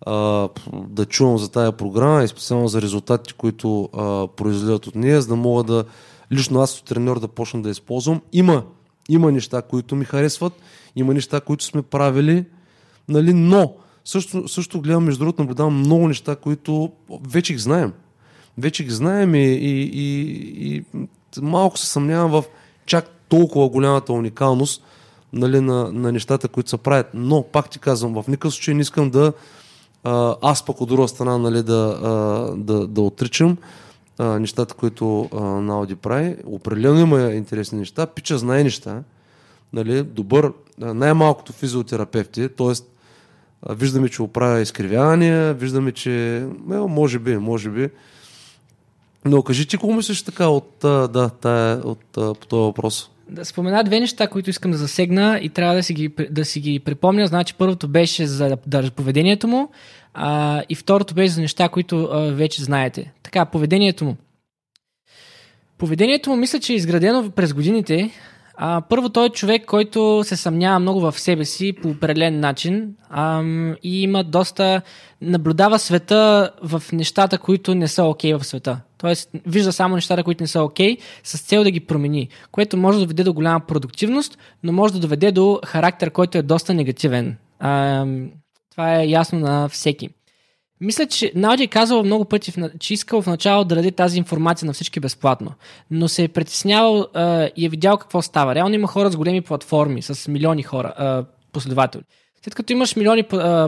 [0.07, 0.49] а,
[0.89, 5.29] да чувам за тая програма и специално за резултатите, които а, произлизат от нея, за
[5.29, 5.85] да мога да
[6.33, 8.21] лично аз като треньор да почна да използвам.
[8.33, 8.65] Има,
[9.09, 10.53] има неща, които ми харесват,
[10.97, 12.45] има неща, които сме правили,
[13.09, 16.93] нали, но също, също гледам, между другото, наблюдавам много неща, които
[17.29, 17.93] вече ги знаем.
[18.59, 20.85] Вече ги знаем и, и, и, и
[21.43, 22.45] малко се съмнявам в
[22.87, 24.83] чак толкова голямата уникалност
[25.33, 27.07] нали, на, на нещата, които се правят.
[27.15, 29.33] Но, пак ти казвам, в никакъв случай не искам да
[30.43, 33.57] аз пък от друга страна нали, да, да, да отричам
[34.25, 36.37] нещата, които а, Науди прави.
[36.47, 38.07] Определено има интересни неща.
[38.07, 39.03] Пича знае неща.
[39.73, 42.73] Нали, добър, най-малкото физиотерапевти, т.е.
[43.75, 46.45] виждаме, че оправя изкривявания, виждаме, че е,
[46.77, 47.89] може би, може би.
[49.25, 53.11] Но кажи ти какво мислиш така от, да, тая, от, по този въпрос?
[53.31, 56.61] Да спомена две неща, които искам да засегна и трябва да си ги, да си
[56.61, 57.27] ги припомня.
[57.27, 59.71] Значи първото беше за да, поведението му
[60.15, 63.13] а, и второто беше за неща, които а, вече знаете.
[63.23, 64.17] Така, поведението му.
[65.79, 68.11] Поведението му мисля, че е изградено през годините.
[68.63, 72.95] А, първо той е човек, който се съмнява много в себе си по определен начин
[73.11, 73.43] а,
[73.83, 74.83] и има доста...
[75.23, 78.81] наблюдава света в нещата, които не са окей okay в света.
[78.99, 82.77] Тоест, вижда само нещата, които не са окей, okay, с цел да ги промени, което
[82.77, 86.75] може да доведе до голяма продуктивност, но може да доведе до характер, който е доста
[86.75, 87.37] негативен.
[87.59, 88.07] А,
[88.71, 90.09] това е ясно на всеки.
[90.81, 94.67] Мисля, че Науди е казал много пъти, че искал в начало да даде тази информация
[94.67, 95.53] на всички безплатно,
[95.91, 98.55] но се е притеснявал а, и е видял какво става.
[98.55, 102.03] Реално има хора с големи платформи, с милиони хора, а, последователи.
[102.45, 103.23] След като имаш милиони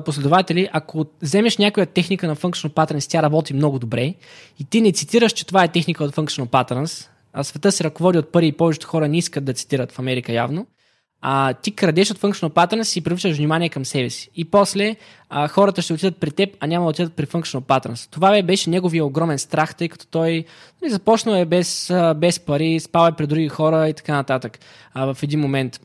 [0.05, 4.15] последователи, ако вземеш някоя техника на Functional Patterns, тя работи много добре
[4.59, 8.19] и ти не цитираш, че това е техника от Functional Patterns, а света се ръководи
[8.19, 10.67] от пари и повечето хора не искат да цитират в Америка явно,
[11.23, 14.31] а, ти крадеш от Functional Patterns и привличаш внимание към себе си.
[14.37, 14.97] И после
[15.31, 18.11] а, хората ще отидат при теб, а няма да отидат при Functional Patterns.
[18.11, 20.45] Това беше неговия огромен страх, тъй като той
[20.83, 24.59] нали, започнал е без, без пари, спал е при други хора и така нататък
[24.95, 25.81] а, в един момент.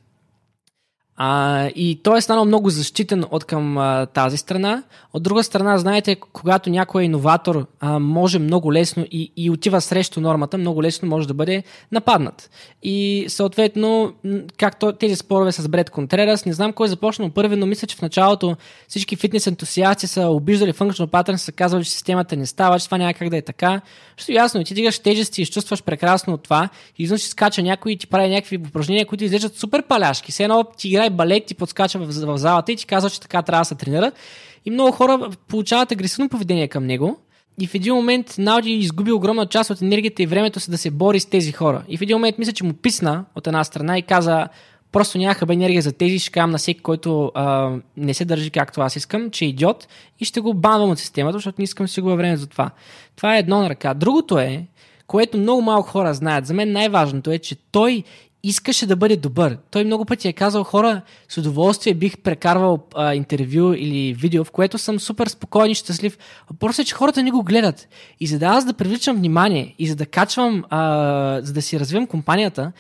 [1.20, 4.84] А, и той е станал много защитен от към а, тази страна.
[5.14, 10.22] От друга страна, знаете, когато някой иноватор а, може много лесно и, и отива срещу
[10.22, 12.50] нормата, много лесно може да бъде нападнат.
[12.84, 14.14] И съответно,
[14.58, 17.96] както тези спорове с Бред Контрерас, не знам кой е започнал първи, но мисля, че
[17.96, 18.56] в началото
[18.88, 22.98] всички фитнес ентусиасти са обиждали Functional Pattern, са казвали, че системата не става, че това
[22.98, 23.82] няма как да е така.
[24.18, 27.98] Защото ясно, ти дигаш тежести и изчувстваш прекрасно от това, и изведнъж скача някой и
[27.98, 30.32] ти прави някакви упражнения, които излежат супер паляшки.
[30.32, 33.42] Все едно ти играе балет, ти подскача в, в залата и ти казва, че така
[33.42, 34.12] трябва да се тренира.
[34.66, 37.18] И много хора получават агресивно поведение към него.
[37.62, 40.92] И в един момент Науди изгуби огромна част от енергията и времето си да се
[40.92, 41.84] бори с тези хора.
[41.88, 44.48] И в един момент мисля, че му писна от една страна и каза,
[44.92, 48.50] просто нямаха бе енергия за тези, ще кажам на всеки, който а, не се държи
[48.50, 49.88] както аз искам, че е идиот
[50.20, 52.72] и ще го банвам от системата, защото не искам да си губя време за това.
[53.16, 53.94] Това е едно на ръка.
[53.94, 54.66] Другото е,
[55.08, 56.46] което много малко хора знаят.
[56.46, 58.04] За мен най-важното е, че той
[58.50, 59.58] искаше да бъде добър.
[59.72, 64.52] Той много пъти е казал хора, с удоволствие бих прекарвал а, интервю или видео, в
[64.52, 66.18] което съм супер спокоен и щастлив.
[66.52, 67.88] Въпросът е, че хората не го гледат.
[68.20, 71.80] И за да аз да привличам внимание и за да качвам, а, за да си
[71.80, 72.72] развивам компанията,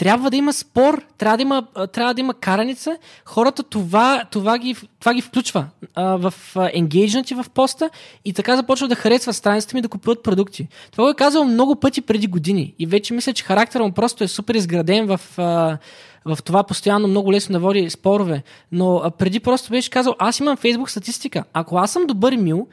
[0.00, 2.96] трябва да има спор, трябва да има, трябва да има караница.
[3.24, 6.34] Хората това, това, ги, това ги включва а, в
[6.72, 7.90] енгейджнати в поста
[8.24, 10.68] и така започва да харесва страницата ми да купуват продукти.
[10.92, 14.24] Това го е казал много пъти преди години и вече мисля, че характерът му просто
[14.24, 15.78] е супер изграден в, а,
[16.24, 18.42] в това постоянно много лесно да води спорове.
[18.72, 21.44] Но а, преди просто беше казал, аз имам фейсбук статистика.
[21.52, 22.66] Ако аз съм добър мил,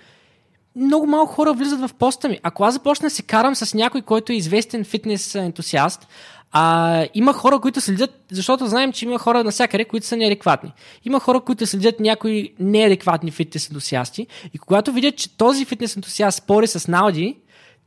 [0.77, 2.39] много малко хора влизат в поста ми.
[2.43, 6.07] Ако аз започна да се карам с някой, който е известен фитнес ентусиаст,
[6.51, 10.73] а, има хора, които следят, защото знаем, че има хора навсякъде, които са неадекватни.
[11.05, 16.37] Има хора, които следят някои неадекватни фитнес ентусиасти и когато видят, че този фитнес ентусиаст
[16.37, 17.37] спори с Науди,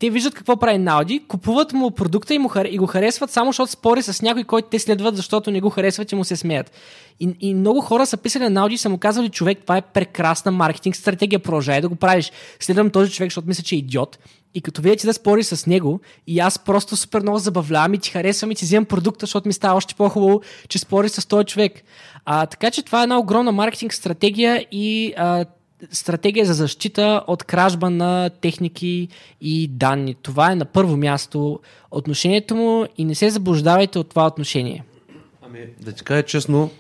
[0.01, 3.73] те виждат какво прави Науди, купуват му продукта и, му, и го харесват само защото
[3.73, 6.73] спори с някой, който те следват, защото не го харесват и му се смеят.
[7.21, 9.83] И, и много хора са писали на Науди и са му казали, човек, това е
[9.83, 12.33] прекрасна маркетинг стратегия, продължай да го правиш.
[12.61, 14.19] Следвам този човек, защото мисля, че е идиот.
[14.55, 17.99] И като видя, че да спори с него, и аз просто супер много забавлявам и
[17.99, 21.45] ти харесвам и ти вземам продукта, защото ми става още по-хубаво, че спори с този
[21.45, 21.83] човек.
[22.25, 25.45] А, така че това е една огромна маркетинг стратегия и а,
[25.91, 29.09] стратегия за защита от кражба на техники
[29.41, 30.15] и данни.
[30.15, 31.61] Това е на първо място
[31.91, 34.85] отношението му и не се заблуждавайте от това отношение.
[35.43, 36.71] Ами, да ти кажа честно,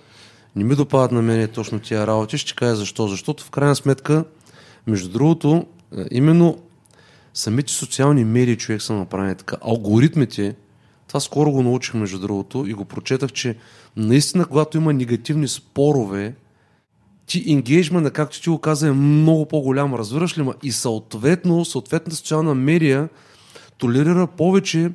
[0.57, 2.38] не ми допадат на мене точно тия работи.
[2.38, 3.09] Ще кажа защо.
[3.09, 4.24] Защото в крайна сметка,
[4.86, 5.66] между другото,
[6.11, 6.59] именно
[7.34, 9.57] самите социални медии човек са направени така.
[9.61, 10.55] Алгоритмите,
[11.09, 13.57] това скоро го научих между другото и го прочетах, че
[13.96, 16.34] наистина, когато има негативни спорове,
[17.31, 20.55] ти енгейджмент, както ти го каза, е много по-голям, разбираш ли ма?
[20.62, 23.09] И съответно, съответната социална медия
[23.78, 24.91] толерира повече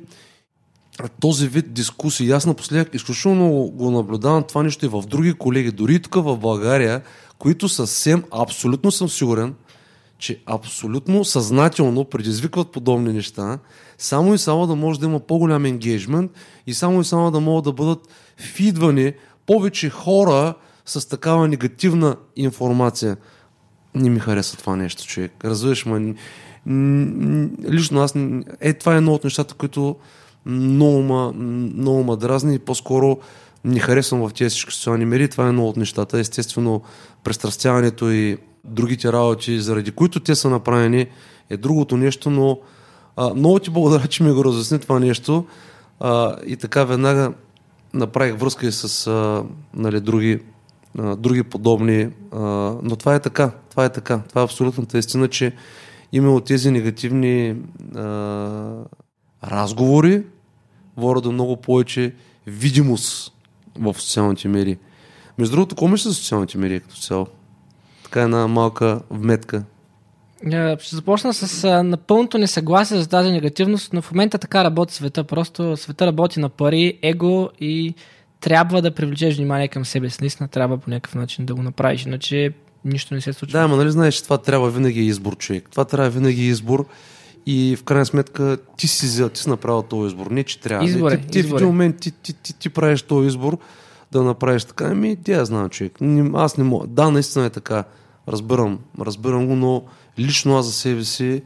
[1.20, 2.30] този вид дискусии.
[2.30, 7.02] Аз напоследък изключително го наблюдавам това нещо и в други колеги, дори тук в България,
[7.38, 9.54] които съвсем, абсолютно съм сигурен,
[10.18, 13.58] че абсолютно съзнателно предизвикват подобни неща,
[13.98, 16.30] само и само да може да има по-голям енгейджмент
[16.66, 19.12] и само и само да могат да бъдат фидвани
[19.46, 20.54] повече хора
[20.86, 23.16] с такава негативна информация.
[23.94, 25.32] Не ми хареса това нещо, човек.
[25.44, 26.14] Разбираш, ма...
[27.70, 28.14] Лично аз...
[28.60, 29.96] Е, това е едно от нещата, които
[30.46, 33.18] много ма, много ма дразни и по-скоро
[33.64, 35.28] не харесвам в тези всички социални мери.
[35.28, 36.18] Това е едно от нещата.
[36.18, 36.82] Естествено,
[37.24, 41.06] престрастяването и другите работи, заради които те са направени,
[41.50, 42.58] е другото нещо, но
[43.16, 45.46] а, много ти благодаря, че ми го разясни това нещо.
[46.00, 47.32] А, и така веднага
[47.94, 50.40] направих връзка и с а, нали, други,
[50.98, 52.08] а, други подобни.
[52.82, 53.50] Но това е така.
[53.70, 54.20] Това е така.
[54.28, 55.52] Това е абсолютната истина, че
[56.12, 57.56] именно тези негативни
[59.44, 60.22] разговори
[60.96, 62.14] водят до много повече
[62.46, 63.32] видимост
[63.78, 64.76] в социалните медии.
[65.38, 67.26] Между другото, какво мислиш за социалните медии като цяло?
[68.04, 69.64] Така една малка вметка.
[70.52, 75.24] Е, ще започна с напълното несъгласие за тази негативност, но в момента така работи света.
[75.24, 77.94] Просто света работи на пари, его и
[78.40, 80.18] трябва да привлечеш внимание към себе си.
[80.20, 82.52] Наистина трябва по някакъв начин да го направиш, иначе
[82.84, 83.60] нищо не се случва.
[83.60, 85.68] Да, но нали знаеш, че това трябва винаги избор, човек.
[85.70, 86.86] Това трябва винаги избор
[87.46, 90.30] и в крайна сметка ти си ти си направил този избор.
[90.30, 90.84] Не, че трябва.
[90.84, 91.70] Избор е, ти, ти избор в един е.
[91.70, 93.58] момент ти, ти, ти, ти правиш този избор
[94.12, 94.84] да направиш така.
[94.84, 95.92] Ами, ти я знам, човек.
[96.34, 96.86] Аз не мога.
[96.86, 97.84] Да, наистина е така.
[98.28, 99.82] Разбирам, разбирам го, но
[100.18, 101.42] лично аз за себе си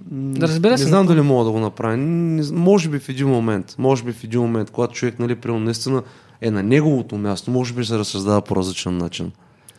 [0.00, 1.96] Да, разбира не се, знам но- дали мога да го направя.
[1.96, 5.64] Не, може би в един момент, може би в един момент, когато човек, нали, примерно,
[5.64, 6.02] наистина
[6.40, 9.32] е на неговото място, може би се разсъждава по различен начин.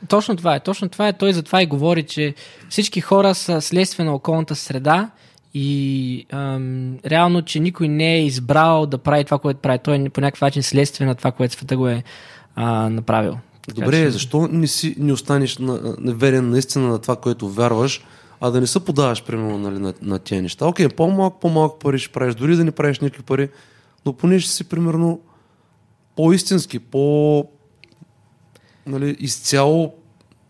[0.08, 0.60] Точно това е.
[0.60, 1.14] Точно това е.
[1.14, 2.34] Той затова и говори, че
[2.70, 5.10] всички хора са следствие на околната среда
[5.54, 9.80] и ам, реално, че никой не е избрал да прави това, което прави.
[9.80, 12.04] Той е по някакъв начин следствие на това, което света го е
[12.56, 13.38] а, направил.
[13.68, 17.50] Така Добре, че- защо не, си, не останеш на, на верен наистина на това, което
[17.50, 18.02] вярваш,
[18.42, 20.68] а да не се подаваш, примерно, нали, на, на тези неща?
[20.68, 23.50] Окей, по-малко, по-малко пари ще правиш, дори да не правиш никакви пари,
[24.06, 25.20] но поне ще си, примерно,
[26.16, 27.46] по-истински, по...
[28.88, 29.94] Нали, изцяло,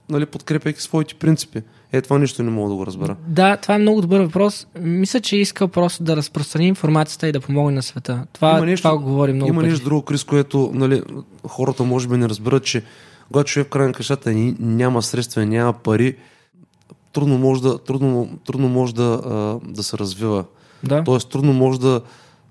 [0.10, 1.62] нали, подкрепяйки своите принципи.
[1.92, 3.16] Е, това нищо не мога да го разбера.
[3.28, 4.68] Да, това е много добър въпрос.
[4.80, 8.26] Мисля, че иска просто да разпространи информацията и да помогне на света.
[8.34, 9.70] Това, Има нещо- това го говори много Има пъти.
[9.72, 11.04] нещо друго, Крис, което нали,
[11.48, 12.84] хората може би не разберат, че
[13.28, 16.16] когато човек в край на кращата ни- няма средства, няма пари,
[17.16, 20.46] трудно може да, трудно, трудно може да, а, да се развива.
[20.84, 21.04] Да.
[21.04, 22.02] Тоест трудно може да,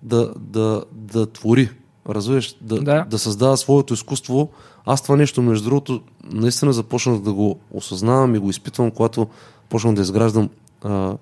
[0.02, 1.70] да, да, да твори,
[2.08, 3.06] разбираш, да, Да.
[3.10, 4.48] да създава своето изкуство.
[4.86, 6.00] Аз това нещо, между другото,
[6.32, 9.26] наистина започнах да го осъзнавам и го изпитвам, когато
[9.68, 10.50] почнах да изграждам
[10.82, 11.16] а,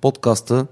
[0.00, 0.66] подкаста.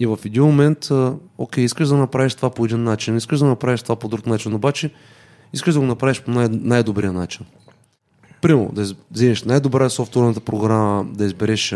[0.00, 3.46] И в един момент, а, окей, искаш да направиш това по един начин, искаш да
[3.46, 4.90] направиш това по друг начин, обаче
[5.52, 7.46] искаш да го направиш по най- най-добрия начин.
[8.44, 11.74] Примерно, да вземеш най-добра софтуерната програма, да избереш,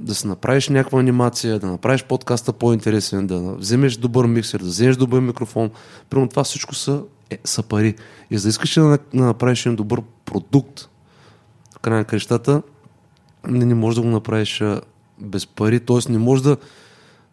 [0.00, 4.96] да се направиш някаква анимация, да направиш подкаста по-интересен, да вземеш добър миксер, да вземеш
[4.96, 5.70] добър микрофон.
[6.10, 7.94] Примерно това всичко са, е, са пари.
[8.30, 10.88] И за да искаш да, на- да направиш един добър продукт,
[11.76, 12.62] в края на крещата,
[13.48, 14.62] не, не можеш да го направиш
[15.18, 16.12] без пари, т.е.
[16.12, 16.56] не можеш да,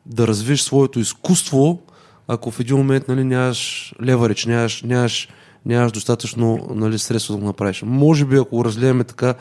[0.06, 1.80] да развиеш своето изкуство,
[2.28, 5.30] ако в един момент нали, нямаш левареч, нямаш, нямаш,
[5.66, 7.84] нямаш достатъчно нали, средства да го направиш.
[7.86, 9.34] Може би, ако разгледаме така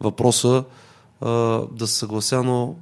[0.00, 0.64] въпроса,
[1.20, 1.30] а,
[1.72, 2.74] да се съглася, но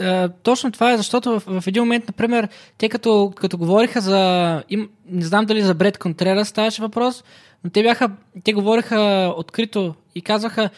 [0.00, 4.62] А, точно това е, защото в, в един момент, например, те като, като говориха за...
[4.68, 7.24] Им, не знам дали за Бред Контрера ставаше въпрос,
[7.64, 8.10] но те бяха...
[8.44, 10.70] Те говориха открито и казваха,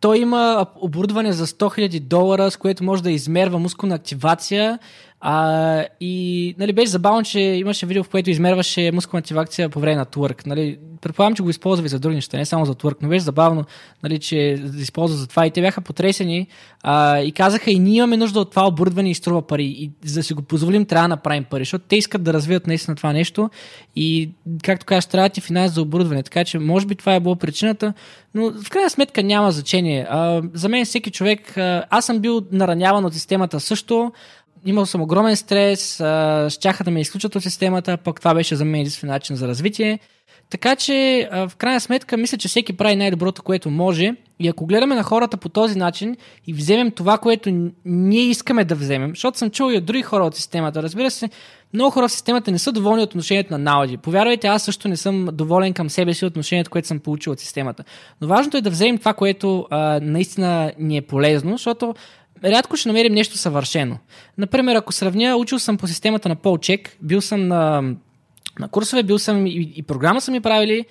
[0.00, 4.78] той има оборудване за 100 000 долара, с което може да измерва мускулна активация.
[5.26, 9.96] А, и нали, беше забавно, че имаше видео, в което измерваше мускулна активация по време
[9.96, 10.46] на творк.
[10.46, 13.24] Нали, предполагам, че го използва и за други неща, не само за творк, но беше
[13.24, 13.64] забавно,
[14.02, 14.36] нали, че
[14.78, 15.46] използва за това.
[15.46, 16.46] И те бяха потресени
[16.82, 19.64] а, и казаха, и ние имаме нужда от това оборудване и струва пари.
[19.64, 22.66] И за да си го позволим, трябва да направим пари, защото те искат да развият
[22.66, 23.50] наистина това нещо.
[23.96, 24.30] И,
[24.62, 26.22] както кажеш, трябва ти финанс за оборудване.
[26.22, 27.94] Така че, може би това е било причината,
[28.34, 30.06] но в крайна сметка няма значение.
[30.10, 34.12] А, за мен всеки човек, а, аз съм бил нараняван от системата също,
[34.66, 38.64] имал съм огромен стрес, а, щяха да ме изключат от системата, пък това беше за
[38.64, 39.98] мен единствен начин за развитие.
[40.50, 44.14] Така че, а, в крайна сметка, мисля, че всеки прави най-доброто, което може.
[44.38, 48.74] И ако гледаме на хората по този начин и вземем това, което ние искаме да
[48.74, 51.30] вземем, защото съм чул и от други хора от системата, разбира се,
[51.74, 53.96] много хора в системата не са доволни от отношението на Naldi.
[53.96, 57.40] Повярвайте, аз също не съм доволен към себе си от отношението, което съм получил от
[57.40, 57.84] системата.
[58.20, 61.94] Но важното е да вземем това, което а, наистина ни е полезно, защото
[62.44, 63.98] рядко ще намерим нещо съвършено.
[64.38, 67.82] Например, ако сравня, учил съм по системата на Полчек, бил съм на,
[68.58, 70.84] на курсове, бил съм и, и програма са ми правили,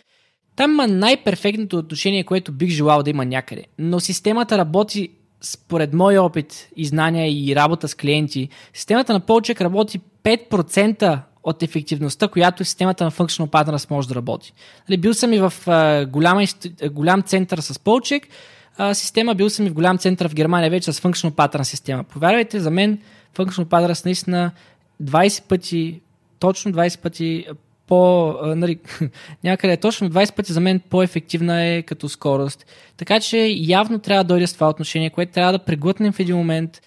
[0.56, 3.64] там има най-перфектното отношение, което бих желал да има някъде.
[3.80, 5.10] Но системата работи
[5.42, 8.50] според мой опит и знания и работа с клиенти.
[8.74, 14.54] Системата на Полчек работи 5% от ефективността, която системата на Functional Patterns може да работи.
[14.90, 15.54] Нали, бил съм и в
[16.08, 16.46] голям,
[16.92, 18.28] голям център с Полчек,
[18.94, 22.04] система, бил съм и в голям център в Германия вече с Functional Pattern система.
[22.04, 23.00] Повярвайте, за мен
[23.36, 24.52] Functional Patterns наистина
[25.04, 26.02] 20 пъти,
[26.40, 27.46] точно 20 пъти
[27.88, 28.80] по, нали,
[29.44, 32.66] някъде точно 20 пъти за мен по-ефективна е като скорост.
[32.98, 36.38] Така че явно трябва да дойде с това отношение, което трябва да преглътнем в един
[36.38, 36.82] момент.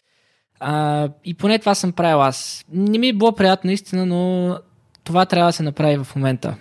[0.61, 2.65] А, и поне това съм правил аз.
[2.73, 4.59] Не ми е било приятно наистина, но
[5.05, 6.57] това трябва да се направи в момента.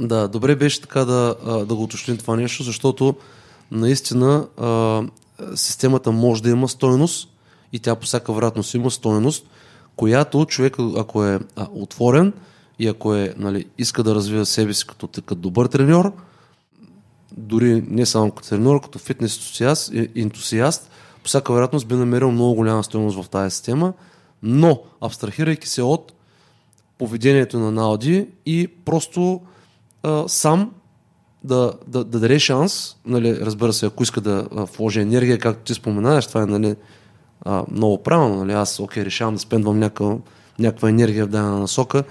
[0.00, 1.36] Да, добре беше така да,
[1.68, 3.16] да го уточним това нещо, защото
[3.70, 5.02] наистина а,
[5.54, 7.28] системата може да има стойност
[7.72, 9.46] и тя по всяка вероятност има стойност,
[9.96, 12.32] която човек, ако е а, отворен
[12.78, 16.12] и ако е, нали, иска да развива себе си като, като добър треньор,
[17.36, 19.60] дори не само като треньор, като фитнес
[20.16, 20.90] ентусиаст,
[21.22, 23.92] по всяка вероятност би намерил много голяма стоеност в тази система,
[24.42, 26.12] но абстрахирайки се от
[26.98, 29.40] поведението на Науди и просто
[30.02, 30.70] а, сам
[31.44, 35.74] да, да, да даде шанс, нали, разбира се, ако иска да вложи енергия, както ти
[35.74, 36.76] споменаваш, това е нали,
[37.44, 38.36] а, много правилно.
[38.36, 40.16] Нали, аз окей, решавам да спендвам някаква,
[40.58, 42.04] някаква енергия в дадена насока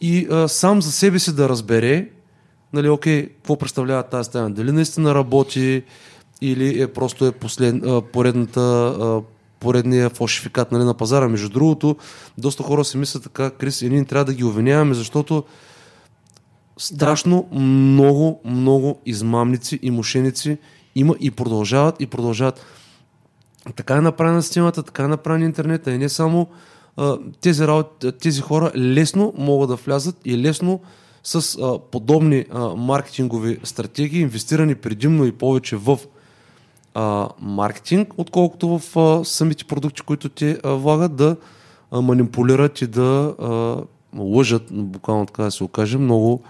[0.00, 2.08] и а, сам за себе си да разбере
[2.72, 5.82] нали, окей, какво представлява тази стена, дали наистина работи
[6.40, 9.20] или е просто е послед, а, поредната а,
[9.60, 11.28] поредния фалшификат нали, на пазара.
[11.28, 11.96] Между другото,
[12.38, 15.44] доста хора си мислят така, Крис, и ние трябва да ги обвиняваме, защото
[16.82, 20.58] страшно много, много измамници и мошеници
[20.94, 22.64] има и продължават и продължават.
[23.76, 26.46] Така е направена системата, така е направен интернет, и не само
[26.96, 30.80] а, тези, работи, тези хора лесно могат да влязат и лесно
[31.22, 35.98] с а, подобни а, маркетингови стратегии, инвестирани предимно и повече в
[36.94, 41.36] а, маркетинг, отколкото в а, самите продукти, които те а, влагат, да
[41.90, 43.76] а, манипулират и да а,
[44.18, 46.42] лъжат, буквално така да се окаже, много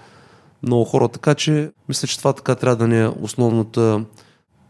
[0.62, 1.08] много хора.
[1.08, 4.04] Така че, мисля, че това така трябва да ни е основната,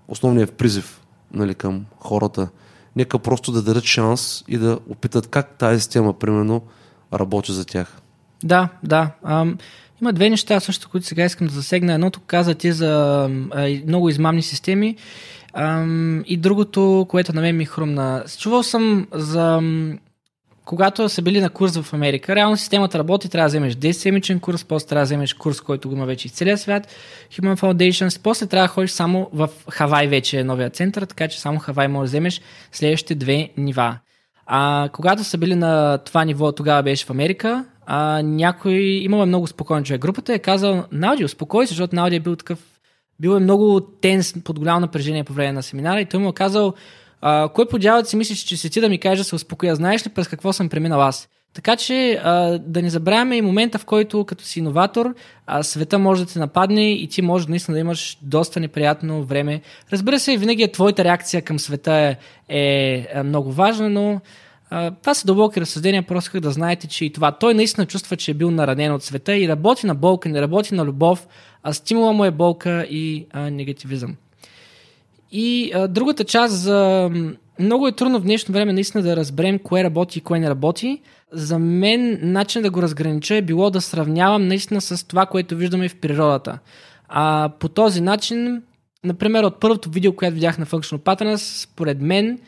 [0.09, 1.01] основният призив
[1.35, 2.49] нали, към хората.
[2.97, 6.63] Нека просто да дадат шанс и да опитат как тази система, примерно,
[7.15, 8.01] работи за тях.
[8.45, 9.11] Да, да.
[9.25, 9.59] Ам,
[10.03, 11.93] има две неща също, които сега искам да засегна.
[11.93, 14.97] Едното каза ти за а, много измамни системи
[15.55, 18.25] ам, и другото, което на мен ми хрумна.
[18.39, 19.61] Чувал съм за
[20.65, 24.65] когато са били на курс в Америка, реално системата работи, трябва да вземеш 10-седмичен курс,
[24.65, 26.89] после трябва да вземеш курс, който го има вече и целия свят,
[27.33, 31.41] Human Foundations, после трябва да ходиш само в Хавай вече е новия център, така че
[31.41, 32.41] само Хавай може да вземеш
[32.73, 33.99] следващите две нива.
[34.47, 39.27] А когато са били на това ниво, тогава беше в Америка, а, някой, имал е
[39.27, 40.01] много спокоен човек.
[40.01, 42.59] Групата е казал, Науди, успокой се, защото Науди е бил такъв,
[43.21, 46.33] бил е много тенс, под голямо напрежение по време на семинара и той му е
[46.33, 46.75] казал,
[47.55, 49.77] кой по дяволите си мислиш, че си ти да ми кажеш да се успокоя?
[49.77, 51.29] Знаеш ли през какво съм преминал аз?
[51.55, 55.15] Така че а, да не забравяме и момента, в който като си иноватор,
[55.47, 59.61] а, света може да те нападне и ти може наистина да имаш доста неприятно време.
[59.93, 62.17] Разбира се, винаги е твоята реакция към света е,
[62.49, 64.21] е, е много важна, но
[64.71, 67.33] а, това са дълбоки разсъждения, просто исках да знаете, че и това.
[67.33, 70.75] Той наистина чувства, че е бил наранен от света и работи на болка, не работи
[70.75, 71.27] на любов,
[71.63, 74.17] а стимула му е болка и а, негативизъм.
[75.33, 77.11] И а, другата част за...
[77.59, 81.01] Много е трудно в днешно време наистина да разберем кое работи и кое не работи.
[81.33, 85.89] За мен начин да го разгранича е било да сравнявам наистина с това, което виждаме
[85.89, 86.59] в природата.
[87.09, 88.63] А по този начин,
[89.05, 92.39] например, от първото видео, което видях на Functional Patterns, според мен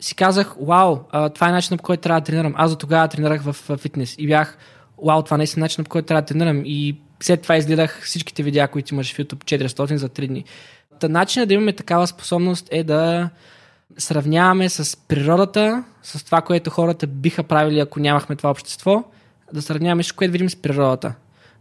[0.00, 0.98] си казах, вау,
[1.34, 2.54] това е начинът по който трябва да тренирам.
[2.56, 4.58] Аз до тогава тренирах в фитнес и бях,
[5.06, 6.62] вау, това наистина е начинът по който трябва да тренирам.
[6.64, 10.44] И след това изгледах всичките видеа, които имаш в YouTube 400 за 3 дни.
[11.04, 13.30] Та начинът да имаме такава способност е да
[13.98, 19.04] сравняваме с природата, с това, което хората биха правили, ако нямахме това общество,
[19.52, 21.14] да сравняваме всичко, което видим с природата.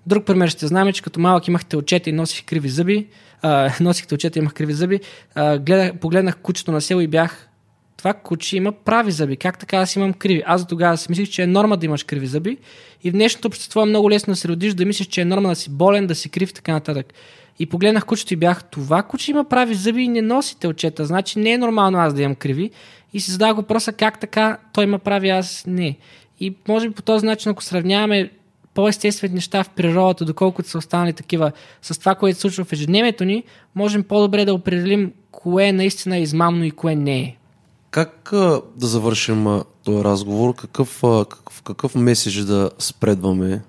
[0.07, 3.07] Друг пример ще знаем, че като малък имах телчета и носих криви зъби,
[3.41, 4.99] а, носих телчета и имах криви зъби,
[5.35, 7.49] а, гледах, погледнах кучето на село и бях
[7.97, 9.37] това куче има прави зъби.
[9.37, 10.43] Как така аз имам криви?
[10.45, 12.57] Аз за тогава си мислих, че е норма да имаш криви зъби.
[13.03, 15.49] И в днешното общество е много лесно да се родиш, да мислиш, че е норма
[15.49, 17.05] да си болен, да си крив и така нататък.
[17.59, 21.39] И погледнах кучето и бях, това куче има прави зъби и не носи телчета, значи
[21.39, 22.71] не е нормално аз да имам криви.
[23.13, 25.97] И си задавах въпроса как така той има прави, аз не.
[26.39, 28.31] И може би по този начин, ако сравняваме
[28.73, 31.51] по-естествени неща в природата, доколкото са останали такива
[31.81, 33.43] с това, което се случва в ежедневието ни,
[33.75, 37.35] можем по-добре да определим кое наистина е измамно и кое не е.
[37.91, 40.55] Как а, да завършим този разговор?
[40.55, 43.61] Какъв, а, какъв, какъв меседж да спредваме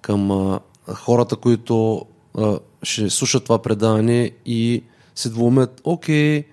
[0.00, 2.06] към хората, които
[2.84, 4.82] ще слушат това предаване и
[5.14, 6.44] се двумят, окей,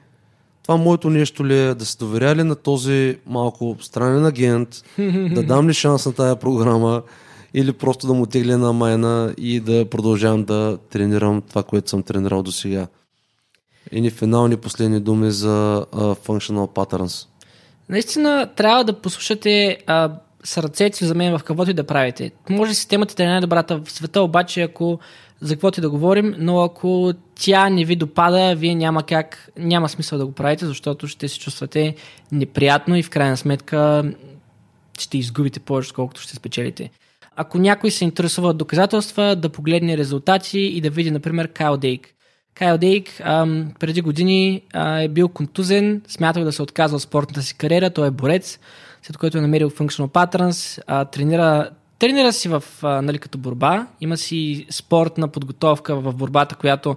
[0.63, 4.83] това моето нещо ли е, да се доверя ли на този малко странен агент,
[5.31, 7.01] да дам ли шанс на тая програма
[7.53, 12.03] или просто да му тегля на майна и да продължавам да тренирам това, което съм
[12.03, 12.87] тренирал до сега.
[13.91, 17.27] И ни финални последни думи за uh, Functional Patterns.
[17.89, 20.11] Наистина трябва да послушате а,
[20.43, 22.31] сърцето си за мен в каквото и да правите.
[22.49, 24.99] Може системата да е най-добрата в света, обаче ако
[25.41, 29.89] за каквото и да говорим, но ако тя не ви допада, вие няма как, няма
[29.89, 31.95] смисъл да го правите, защото ще се чувствате
[32.31, 34.11] неприятно и в крайна сметка
[34.99, 36.89] ще изгубите повече, отколкото ще спечелите.
[37.35, 42.07] Ако някой се интересува от доказателства, да погледне резултати и да види, например, Кайл Дейк.
[42.55, 47.41] Кайл Дейк ам, преди години а, е бил контузен, смятал да се отказва от спортната
[47.41, 48.59] си кариера, той е борец,
[49.01, 53.87] след което е намерил Functional Patterns, а, тренира, тренира си в, а, нали, като борба,
[54.01, 56.95] има си спортна подготовка в борбата, която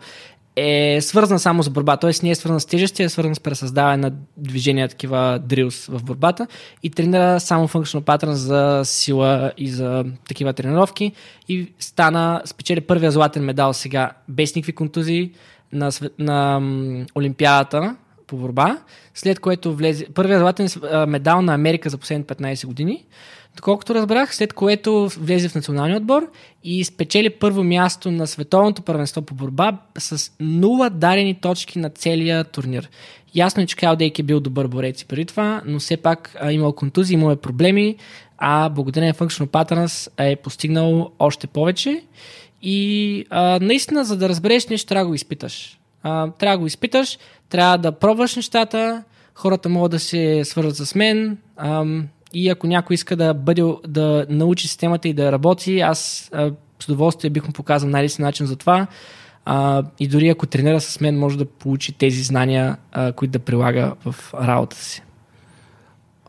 [0.57, 2.11] е свързана само с борба, т.е.
[2.23, 6.47] не е свързана с тежести, е свързана с пресъздаване на движения, такива дрилс в борбата.
[6.83, 11.13] И тренира само functional pattern за сила и за такива тренировки.
[11.49, 15.31] И стана, спечели първия златен медал сега без никакви контузии
[15.73, 17.97] на, на, на Олимпиадата
[18.35, 18.79] по борба,
[19.15, 20.69] след което влезе първия златен
[21.09, 23.05] медал на Америка за последните 15 години
[23.57, 26.31] доколкото разбрах, след което влезе в националния отбор
[26.65, 32.45] и спечели първо място на световното първенство по борба с нула дарени точки на целия
[32.45, 32.91] турнир.
[33.35, 36.37] Ясно е, че Кайл Дейк е бил добър борец и преди това, но все пак
[36.41, 37.97] а, имал контузии, имал е проблеми,
[38.39, 42.03] а благодарение на Functional Patterns е постигнал още повече.
[42.63, 45.79] И а, наистина, за да разбереш нещо, трябва да го изпиташ.
[46.05, 50.95] А, трябва да го изпиташ, трябва да пробваш нещата, хората могат да се свързват с
[50.95, 56.31] мен, ам, и ако някой иска да бъде, да научи системата и да работи, аз
[56.33, 58.87] а, с удоволствие бих му показал най-лесен начин за това.
[59.45, 63.39] А, и дори ако тренира с мен, може да получи тези знания, а, които да
[63.39, 65.03] прилага в работата си.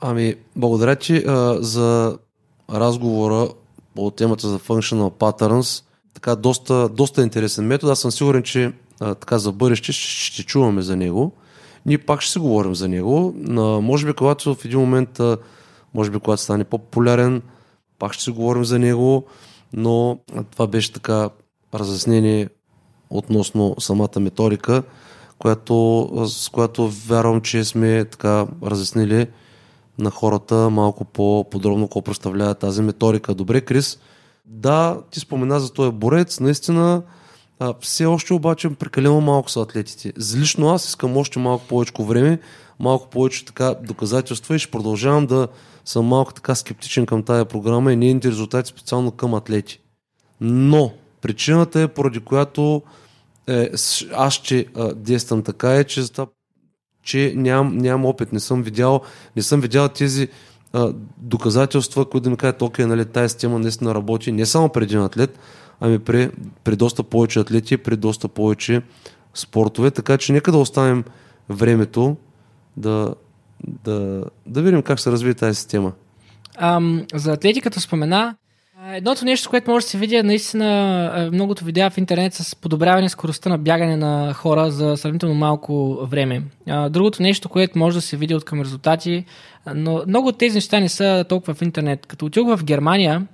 [0.02, 2.18] Ами, благодаря ти а, за
[2.74, 3.50] разговора
[3.96, 5.84] по темата за Functional Patterns.
[6.14, 7.92] Така, доста, доста интересен метод.
[7.92, 11.32] Аз съм сигурен, че а, така за бъдеще ще, ще чуваме за него.
[11.86, 13.36] Ние пак ще си говорим за него.
[13.50, 15.38] А, може би, когато в един момент а,
[15.94, 17.42] може би когато стане по-популярен,
[18.00, 19.26] пак ще си говорим за него,
[19.74, 20.20] но
[20.52, 21.30] това беше така
[21.74, 22.50] разяснение
[23.10, 24.84] относно самата методика,
[25.40, 29.28] която, с която вярвам, че сме така разяснили
[29.98, 33.34] на хората малко по-подробно какво представлява тази методика.
[33.34, 34.00] Добре, Крис,
[34.46, 37.02] да, ти спомена за този борец, наистина
[37.60, 40.14] а, все още обаче прекалено малко са атлетите.
[40.38, 42.40] Лично аз искам още малко повече време,
[42.80, 45.48] малко повече така доказателства и ще продължавам да
[45.86, 49.80] съм малко така скептичен към тази програма и нейните резултати специално към атлети.
[50.42, 52.82] Но причината е, поради която
[53.48, 53.70] е,
[54.14, 56.04] аз ще а, действам така е, че,
[57.04, 59.02] че нямам, нямам опит, не съм видял,
[59.36, 60.28] не съм видял тези
[60.74, 64.84] а, доказателства, които да ми кажат, окей, нали, тази система наистина работи не само при
[64.84, 65.40] един атлет,
[65.80, 66.30] ами при,
[66.64, 68.82] при доста повече атлети, при доста повече
[69.34, 71.04] спортове, така че нека да оставим
[71.50, 72.18] времето
[72.78, 73.16] да,
[73.68, 75.92] да, да видим как се развие тази система.
[76.58, 78.36] Ам, за атлетиката спомена.
[78.94, 83.10] Едното нещо, което може да се види, е наистина многото видеа в интернет с подобряване
[83.10, 86.44] скоростта на бягане на хора за сравнително малко време.
[86.90, 89.26] Другото нещо, което може да се види от към резултати,
[89.76, 92.06] но много от тези неща не са толкова в интернет.
[92.06, 93.28] Като отидох в Германия,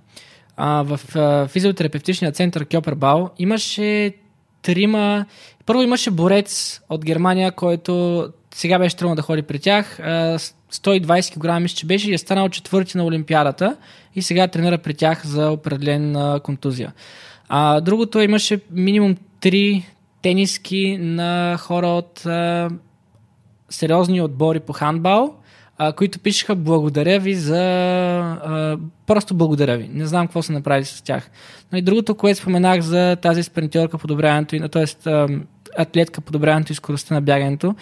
[0.58, 4.14] а, в а, физиотерапевтичния център Кьопербау, имаше
[4.62, 5.26] трима...
[5.66, 9.97] Първо имаше борец от Германия, който сега беше трудно да ходи при тях.
[9.99, 13.78] 120 кг мисля, че беше и е станал четвърти на Олимпиадата
[14.16, 16.93] и сега тренира при тях за определен контузия.
[17.49, 19.84] А, другото имаше минимум 3
[20.22, 22.70] тениски на хора от а,
[23.70, 25.36] сериозни отбори по хандбал,
[25.84, 27.60] а, които пишеха благодаря ви за...
[27.60, 28.78] А,
[29.08, 29.90] просто благодаря ви.
[29.94, 31.30] Не знам какво са направили с тях.
[31.72, 35.10] Но и другото, което споменах за тази спринтьорка, подобряването, т.е.
[35.78, 37.76] атлетка, подобряването и скоростта на бягането.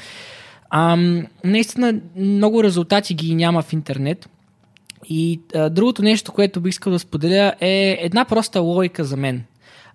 [0.70, 0.98] А,
[1.44, 4.30] наистина много резултати ги няма в интернет.
[5.10, 9.44] И а, другото нещо, което бих искал да споделя е една проста логика за мен.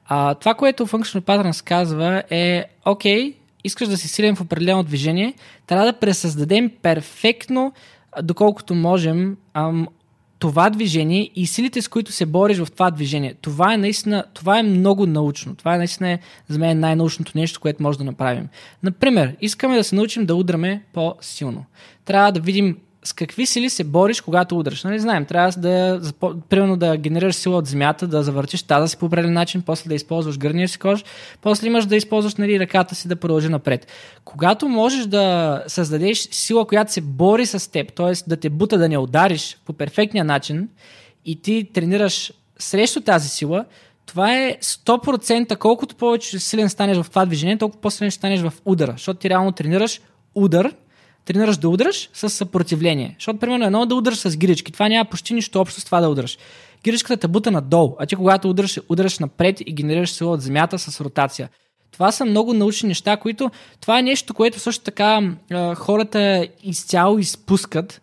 [0.07, 3.35] А, това, което Functional Patterns казва е, окей,
[3.65, 5.35] искаш да си силен в определено движение,
[5.67, 7.73] трябва да пресъздадем перфектно,
[8.23, 9.89] доколкото можем, ам,
[10.39, 13.35] това движение и силите, с които се бориш в това движение.
[13.41, 15.55] Това е наистина, това е много научно.
[15.55, 18.49] Това е наистина за мен най-научното нещо, което може да направим.
[18.83, 21.65] Например, искаме да се научим да удраме по-силно.
[22.05, 24.85] Трябва да видим с какви сили се бориш, когато удръш.
[24.85, 26.01] Нали знаем, трябва да,
[26.49, 29.95] примерно да генерираш сила от земята, да завъртиш таза си по определен начин, после да
[29.95, 31.05] използваш гърния си кож,
[31.43, 33.87] после имаш да използваш нали, ръката си да продължи напред.
[34.25, 38.13] Когато можеш да създадеш сила, която се бори с теб, т.е.
[38.29, 40.69] да те бута да не удариш по перфектния начин
[41.25, 43.65] и ти тренираш срещу тази сила,
[44.07, 48.53] това е 100% колкото повече силен станеш в това движение, толкова по-силен ще станеш в
[48.65, 50.01] удара, защото ти реално тренираш
[50.35, 50.73] удар,
[51.25, 53.15] тренираш да удръш с съпротивление.
[53.19, 54.73] Защото, примерно, едно да удръш с гирички.
[54.73, 56.39] Това няма почти нищо общо с това да удръш.
[56.85, 60.79] Гиричката те бута надолу, а ти когато удръш, удръш напред и генерираш сила от земята
[60.79, 61.49] с ротация.
[61.93, 63.51] Това са много научни неща, които
[63.81, 65.21] това е нещо, което също така
[65.75, 68.01] хората изцяло изпускат.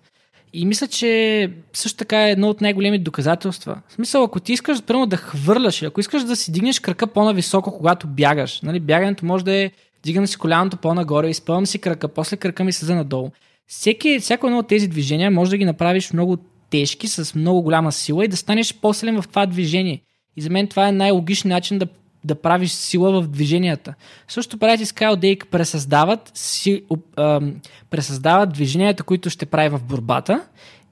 [0.54, 3.82] И мисля, че също така е едно от най-големите доказателства.
[3.88, 7.78] В смисъл, ако ти искаш примерно, да хвърляш, ако искаш да си дигнеш кръка по-нависоко,
[7.78, 9.72] когато бягаш, нали, бягането може да е
[10.04, 13.32] дигам си коляното по-нагоре, изпълвам си кръка, после кръка ми се надолу.
[13.68, 16.38] Всеки, всяко едно от тези движения може да ги направиш много
[16.70, 20.02] тежки, с много голяма сила и да станеш по-силен в това движение.
[20.38, 21.88] И за мен това е най-логичният начин да,
[22.24, 23.94] да правиш сила в движенията.
[24.28, 26.84] Също правят и Skydake пресъздават, си,
[27.16, 27.42] а,
[27.90, 30.44] пресъздават движенията, които ще прави в борбата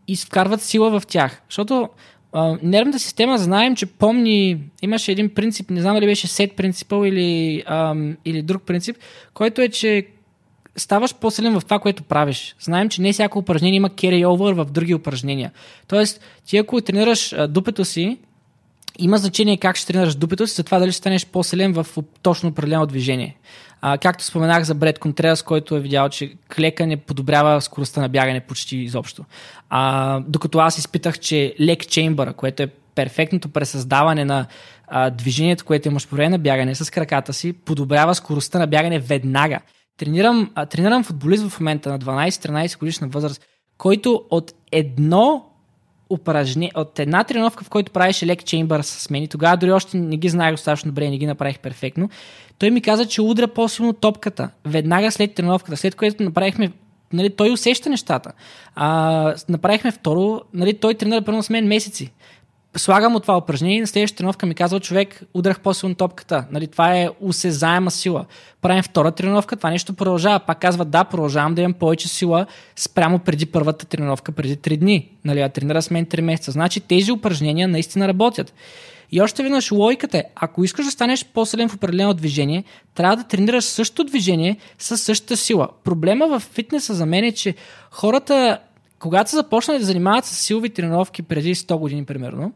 [0.08, 1.42] и вкарват сила в тях.
[1.50, 1.90] Защото
[2.64, 7.64] нервната система знаем, че помни, имаше един принцип, не знам дали беше сет принципъл или,
[8.26, 8.98] или друг принцип,
[9.34, 10.06] който е, че
[10.76, 12.56] ставаш по-силен в това, което правиш.
[12.60, 15.52] Знаем, че не всяко упражнение има carry-over в други упражнения.
[15.88, 18.18] Тоест, ти ако тренираш а, дупето си,
[19.00, 21.88] има значение как ще тренираш дупето си, за това дали ще станеш по-силен в
[22.22, 23.38] точно определено движение.
[23.82, 28.10] А, както споменах за Бред Контреас, който е видял, че клека не подобрява скоростта на
[28.10, 29.26] бягане почти изобщо.
[29.70, 34.46] А, докато аз изпитах, че лек чеймбър, което е перфектното пресъздаване на
[34.88, 39.00] а, движението, което имаш по време на бягане с краката си, подобрява скоростта на бягане
[39.00, 39.60] веднага.
[39.98, 43.42] Тренирам, а, тренирам футболист в момента на 12-13 годишна възраст,
[43.78, 45.49] който от едно
[46.10, 49.98] упражнение, от една тренировка, в който правеше лек чеймбър с мен и тогава дори още
[49.98, 52.10] не ги знаех достатъчно добре не ги направих перфектно,
[52.58, 54.50] той ми каза, че удря по-силно топката.
[54.66, 56.72] Веднага след тренировката, след което направихме
[57.14, 58.32] нали, той усеща нещата.
[58.76, 62.12] А, направихме второ, нали, той тренира първо с мен месеци
[62.78, 66.46] слагам от това упражнение и на следващата тренировка ми казва човек, удрах по-силно топката.
[66.52, 68.26] Нали, това е усезаема сила.
[68.62, 70.40] Правим втора тренировка, това нещо продължава.
[70.40, 72.46] Пак казва, да, продължавам да имам повече сила
[72.76, 75.10] спрямо преди първата тренировка, преди 3 дни.
[75.26, 76.52] Нали, а тренира с мен 3 месеца.
[76.52, 78.54] Значи тези упражнения наистина работят.
[79.12, 82.64] И още веднъж логиката е, ако искаш да станеш по-силен в определено движение,
[82.96, 85.68] трябва да тренираш същото движение с същата сила.
[85.84, 87.56] Проблема в фитнеса за мен е, че
[87.92, 88.60] хората
[89.00, 92.54] когато са започнали да занимават с силови тренировки преди 100 години, примерно,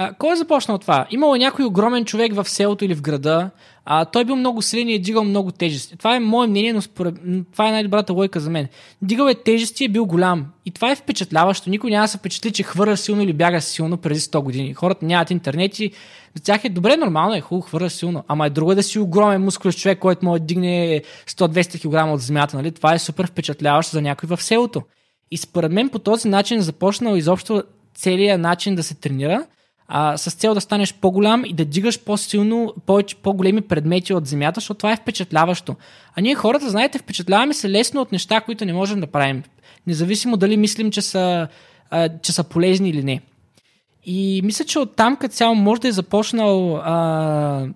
[0.00, 1.06] а, кой е започнал това?
[1.10, 3.50] Имало е някой огромен човек в селото или в града,
[3.84, 5.96] а той бил много силен и е дигал много тежести.
[5.96, 7.14] Това е мое мнение, но според...
[7.52, 8.68] това е най-добрата лойка за мен.
[9.02, 10.46] Дигал е тежести и е бил голям.
[10.66, 11.70] И това е впечатляващо.
[11.70, 14.74] Никой няма да се впечатли, че хвърля силно или бяга силно преди 100 години.
[14.74, 15.92] Хората нямат интернет и
[16.34, 18.24] за тях е добре, нормално е, хубаво, хвърля силно.
[18.28, 22.20] Ама е друго да си огромен мускулен човек, който може да дигне 100-200 кг от
[22.20, 22.56] земята.
[22.56, 22.72] Нали?
[22.72, 24.82] Това е супер впечатляващо за някой в селото.
[25.30, 27.62] И според мен по този начин е започнал изобщо
[27.94, 29.46] целият начин да се тренира,
[29.88, 34.60] а, с цел да станеш по-голям и да дигаш по-силно, повече, по-големи предмети от земята,
[34.60, 35.76] защото това е впечатляващо.
[36.16, 39.42] А ние хората, знаете, впечатляваме се лесно от неща, които не можем да правим.
[39.86, 41.48] Независимо дали мислим, че са,
[41.90, 43.20] а, че са полезни или не.
[44.04, 47.66] И мисля, че оттам като цяло може да е започнал а,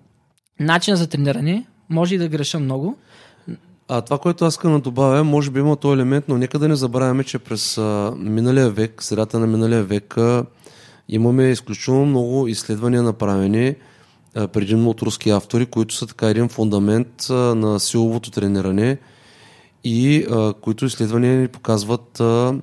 [0.59, 1.65] начин за трениране.
[1.89, 2.97] Може и да греша много.
[3.95, 6.67] А това, което аз искам да добавя, може би има този елемент, но нека да
[6.67, 7.77] не забравяме, че през
[8.17, 10.15] миналия век, средата на миналия век,
[11.09, 13.75] имаме изключително много изследвания направени,
[14.35, 18.97] а, предимно от руски автори, които са така един фундамент на силовото трениране
[19.83, 22.55] и а, които изследвания ни показват а,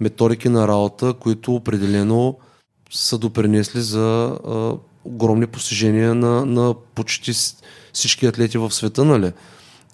[0.00, 2.38] методики на работа, които определено
[2.90, 4.72] са допринесли за а,
[5.04, 7.32] огромни постижения на, на почти
[7.92, 9.32] всички атлети в света, нали?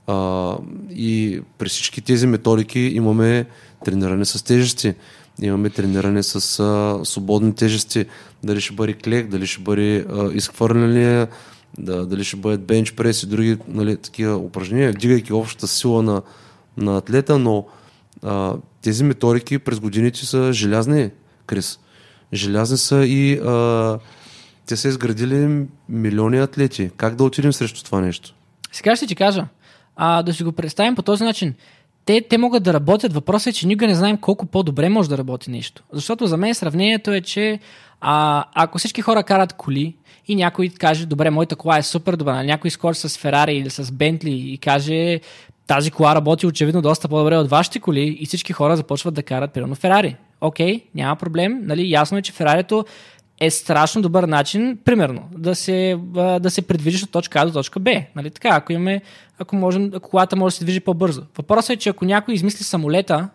[0.07, 0.57] А,
[0.91, 3.47] и при всички тези методики имаме
[3.85, 4.95] трениране с тежести,
[5.43, 8.07] имаме трениране с а, свободни тежести,
[8.45, 11.27] дали ще бъде клек, дали ще бъде а, изхвърляне,
[11.79, 16.23] да, дали ще бъдат бенч прес и други нали, такива упражнения, вдигайки общата сила на,
[16.77, 17.67] на атлета, но
[18.23, 21.11] а, тези методики през годините са желязни,
[21.47, 21.79] Крис.
[22.33, 23.99] Желязни са и а,
[24.67, 26.91] те са изградили милиони атлети.
[26.97, 28.35] Как да отидем срещу това нещо?
[28.73, 29.47] Сега ще ти кажа
[30.05, 31.55] а, да си го представим по този начин.
[32.05, 33.13] те, те могат да работят.
[33.13, 35.83] Въпросът е, че никога не знаем колко по-добре може да работи нещо.
[35.93, 37.59] Защото за мен сравнението е, че
[38.01, 39.95] а, ако всички хора карат коли
[40.29, 43.93] и някой каже, добре, моята кола е супер добра, някой скочи с Ферари или с
[43.93, 45.21] Бентли и каже,
[45.67, 49.53] тази кола работи очевидно доста по-добре от вашите коли и всички хора започват да карат
[49.53, 50.17] примерно Ферари.
[50.41, 51.59] Окей, няма проблем.
[51.63, 51.91] Нали?
[51.91, 52.85] Ясно е, че Ферарито
[53.41, 55.99] е страшно добър начин, примерно, да се,
[56.41, 57.91] да се придвижиш от точка А до точка Б.
[58.17, 58.31] Нали?
[58.31, 59.01] Така, ако, имаме,
[59.39, 61.23] ако, можем, ако колата може да се движи по-бързо.
[61.37, 63.29] Въпросът е, че ако някой измисли самолета,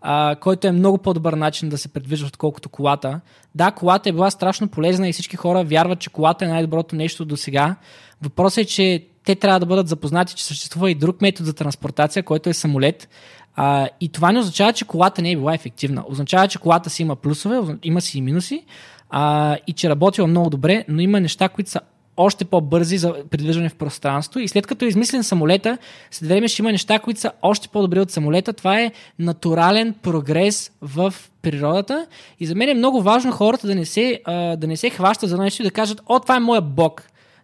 [0.00, 3.20] а, който е много по-добър начин да се предвижда, отколкото колата.
[3.54, 7.24] Да, колата е била страшно полезна и всички хора вярват, че колата е най-доброто нещо
[7.24, 7.76] до сега.
[8.22, 12.22] Въпросът е, че те трябва да бъдат запознати, че съществува и друг метод за транспортация,
[12.22, 13.08] който е самолет.
[13.56, 16.04] А, и това не означава, че колата не е била ефективна.
[16.08, 18.64] Означава, че колата си има плюсове, има си и минуси
[19.10, 21.80] а, и че работила много добре, но има неща, които са
[22.16, 24.40] още по-бързи за придвижване в пространство.
[24.40, 25.78] И след като е измислен самолета,
[26.10, 28.52] след време ще има неща, които са още по-добри от самолета.
[28.52, 32.06] Това е натурален прогрес в природата.
[32.40, 35.38] И за мен е много важно хората да не се, да не се хващат за
[35.38, 37.02] нещо и да кажат, о, това е моя бог.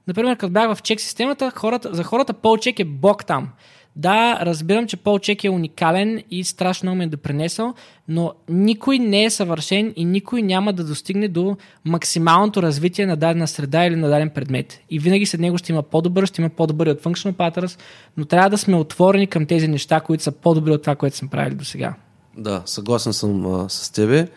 [0.08, 3.48] Например, като бях в чек системата, хората, за хората Пол Чек е бог там.
[3.96, 7.74] Да, разбирам, че Пол Чек е уникален и страшно много ме е допринесъл,
[8.08, 13.48] но никой не е съвършен и никой няма да достигне до максималното развитие на дадена
[13.48, 14.80] среда или на даден предмет.
[14.90, 17.78] И винаги след него ще има по-добър, ще има по-добър от Functional Patterns,
[18.16, 21.28] но трябва да сме отворени към тези неща, които са по-добри от това, което сме
[21.28, 21.94] правили до сега.
[22.36, 24.28] Да, съгласен съм а, с тебе.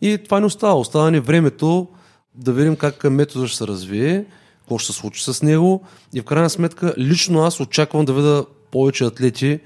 [0.00, 0.74] И това не остава.
[0.74, 1.88] Остава ни времето
[2.34, 4.24] да видим как метода ще се развие,
[4.58, 5.82] какво ще се случи с него.
[6.14, 9.60] И в крайна сметка, лично аз очаквам да видя повече атлети,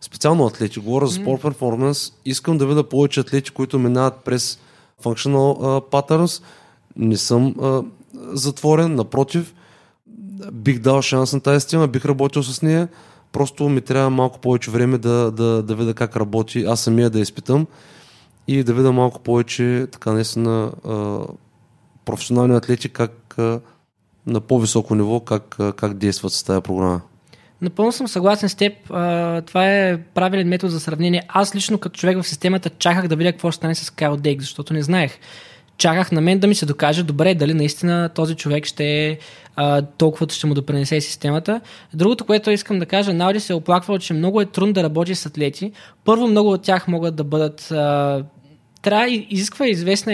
[0.00, 4.58] специално атлети, говоря за спорт перформанс, искам да видя повече атлети, които минават през
[5.02, 6.42] functional uh, patterns.
[6.96, 9.54] Не съм uh, затворен, напротив,
[10.52, 12.88] бих дал шанс на тази система, бих работил с нея.
[13.32, 17.20] Просто ми трябва малко повече време да, да, да видя как работи, аз самия да
[17.20, 17.66] изпитам
[18.48, 21.28] и да видя малко повече така наистина uh,
[22.04, 23.38] професионални атлети как
[24.26, 27.00] на по-високо ниво как, как действат с тази програма.
[27.62, 28.72] Напълно съм съгласен с теб.
[29.46, 31.22] това е правилен метод за сравнение.
[31.28, 34.40] Аз лично като човек в системата чаках да видя какво ще стане с Кайл Дейк,
[34.40, 35.18] защото не знаех.
[35.78, 39.18] Чаках на мен да ми се докаже добре дали наистина този човек ще е
[39.98, 41.60] толкова ще му допринесе системата.
[41.94, 45.14] Другото, което искам да кажа, Науди се е оплаквал, че много е трудно да работи
[45.14, 45.72] с атлети.
[46.04, 47.70] Първо, много от тях могат да бъдат...
[47.70, 48.24] А,
[48.82, 50.12] трябва изисква известна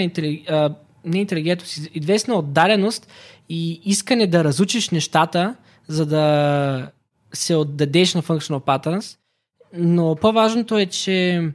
[1.05, 3.09] не интелигентност, известна отдаденост
[3.49, 5.55] и искане да разучиш нещата,
[5.88, 6.90] за да
[7.32, 9.18] се отдадеш на Functional Patterns,
[9.74, 11.48] но по-важното е, че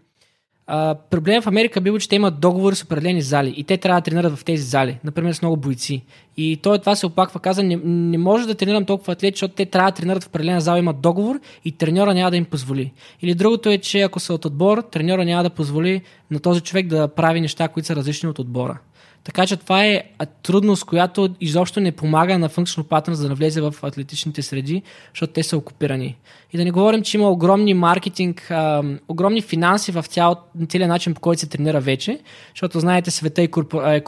[0.67, 4.01] а, проблем в Америка бил, че те имат договори с определени зали и те трябва
[4.01, 6.03] да тренират в тези зали, например с много бойци.
[6.37, 9.65] И той това се опаква, каза, не, не може да тренирам толкова атлети, защото те
[9.65, 12.93] трябва да тренират в определена зала, имат договор и треньора няма да им позволи.
[13.21, 16.01] Или другото е, че ако са от отбор, треньора няма да позволи
[16.31, 18.79] на този човек да прави неща, които са различни от отбора.
[19.23, 20.03] Така че това е
[20.43, 24.81] трудност, която изобщо не помага на Functional Patterns да навлезе в атлетичните среди,
[25.13, 26.17] защото те са окупирани.
[26.53, 30.35] И да не говорим, че има огромни маркетинг, а, огромни финанси в цял,
[30.69, 32.19] целият начин, по който се тренира вече,
[32.55, 33.83] защото знаете, света е, корпор...
[33.83, 34.03] е,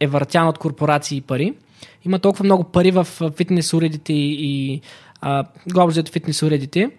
[0.00, 1.54] е въртян от корпорации и пари.
[2.04, 4.80] Има толкова много пари в фитнес уредите и, и
[6.12, 6.90] фитнес уредите.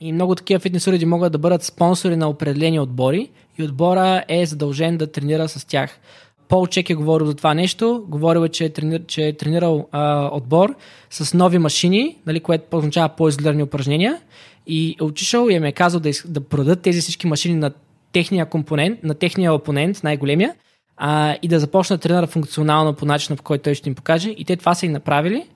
[0.00, 4.46] И много такива фитнес уреди могат да бъдат спонсори на определени отбори и отбора е
[4.46, 6.00] задължен да тренира с тях.
[6.50, 8.04] Пол Чек е говорил за това нещо.
[8.08, 10.74] Говорил е, че е, тренир, че е тренирал а, отбор
[11.10, 14.18] с нови машини, нали, което означава по-изолирани упражнения.
[14.66, 17.70] И е отишъл и им е казал да, да продадат тези всички машини на
[18.12, 20.54] техния компонент, на техния опонент, най-големия,
[20.96, 24.30] а, и да започнат да тренира функционално по начина, по който той ще им покаже.
[24.30, 25.46] И те това са и направили.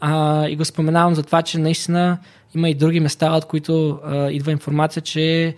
[0.00, 2.18] А, и го споменавам за това, че наистина
[2.54, 5.54] има и други места, от които а, идва информация, че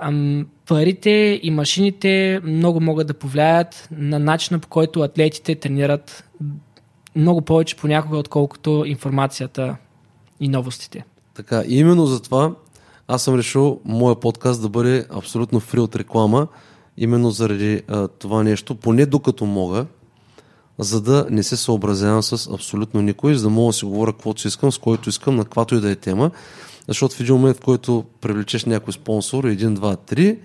[0.00, 6.24] ам, парите и машините много могат да повлияят на начина по който атлетите тренират
[7.16, 9.76] много повече понякога, отколкото информацията
[10.40, 11.04] и новостите.
[11.34, 12.52] Така, именно за това
[13.08, 16.46] аз съм решил моя подкаст да бъде абсолютно фри от реклама,
[16.96, 19.86] именно заради а, това нещо, поне докато мога,
[20.78, 24.40] за да не се съобразявам с абсолютно никой, за да мога да си говоря каквото
[24.40, 26.30] си искам, с който искам, на каквато и да е тема.
[26.90, 30.38] Защото в един момент, в който привлечеш някой спонсор, един, два, три,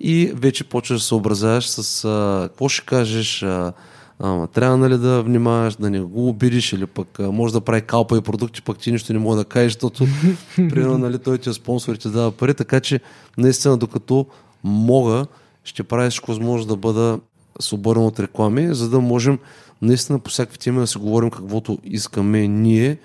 [0.00, 3.72] и вече почваш да се съобразяваш с а, какво ще кажеш, а,
[4.18, 7.82] а, трябва нали да внимаваш, да не го обидиш или пък а, може да прави
[7.82, 10.06] калпа и продукти, пък ти нищо не мога да кажеш, защото
[10.56, 13.00] примерно нали, той ти е спонсор и ти дава пари, така че
[13.38, 14.26] наистина докато
[14.64, 15.26] мога,
[15.64, 17.20] ще правя всичко възможно да бъда
[17.60, 19.38] свободен от реклами, за да можем
[19.82, 22.98] наистина по всякакви теми да си говорим каквото искаме ние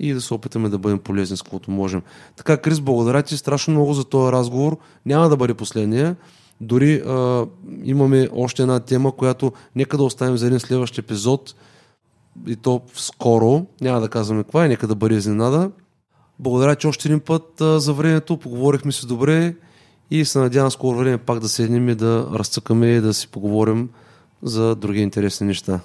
[0.00, 2.02] и да се опитаме да бъдем полезни с каквото можем.
[2.36, 4.76] Така, Крис, благодаря ти страшно много за този разговор.
[5.06, 6.16] Няма да бъде последния.
[6.60, 7.46] Дори а,
[7.84, 11.54] имаме още една тема, която нека да оставим за един следващ епизод
[12.46, 13.66] и то скоро.
[13.80, 15.70] Няма да казваме каква е, нека да бъде изненада.
[16.38, 18.36] Благодаря че още един път а, за времето.
[18.36, 19.54] Поговорихме се добре
[20.10, 23.88] и се надявам скоро време пак да седнем и да разцъкаме и да си поговорим
[24.42, 25.80] за други интересни неща.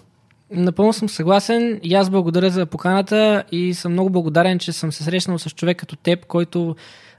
[0.52, 5.04] Напълно съм съгласен и аз благодаря за поканата и съм много благодарен, че съм се
[5.04, 6.76] срещнал с човек като теб, който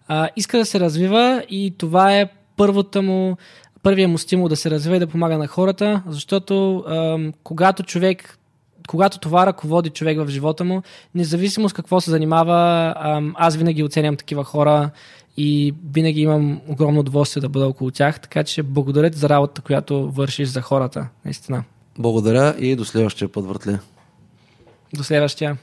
[0.09, 3.37] а, иска да се развива и това е първата му,
[3.83, 8.39] първия му стимул да се развива и да помага на хората, защото а, когато човек
[8.89, 10.83] когато това ръководи човек в живота му,
[11.14, 12.95] независимо с какво се занимава,
[13.35, 14.91] аз винаги оценям такива хора
[15.37, 20.11] и винаги имам огромно удоволствие да бъда около тях, така че благодаря за работата, която
[20.11, 21.64] вършиш за хората, наистина.
[21.99, 23.78] Благодаря и до следващия път, въртле.
[24.94, 25.59] До следващия.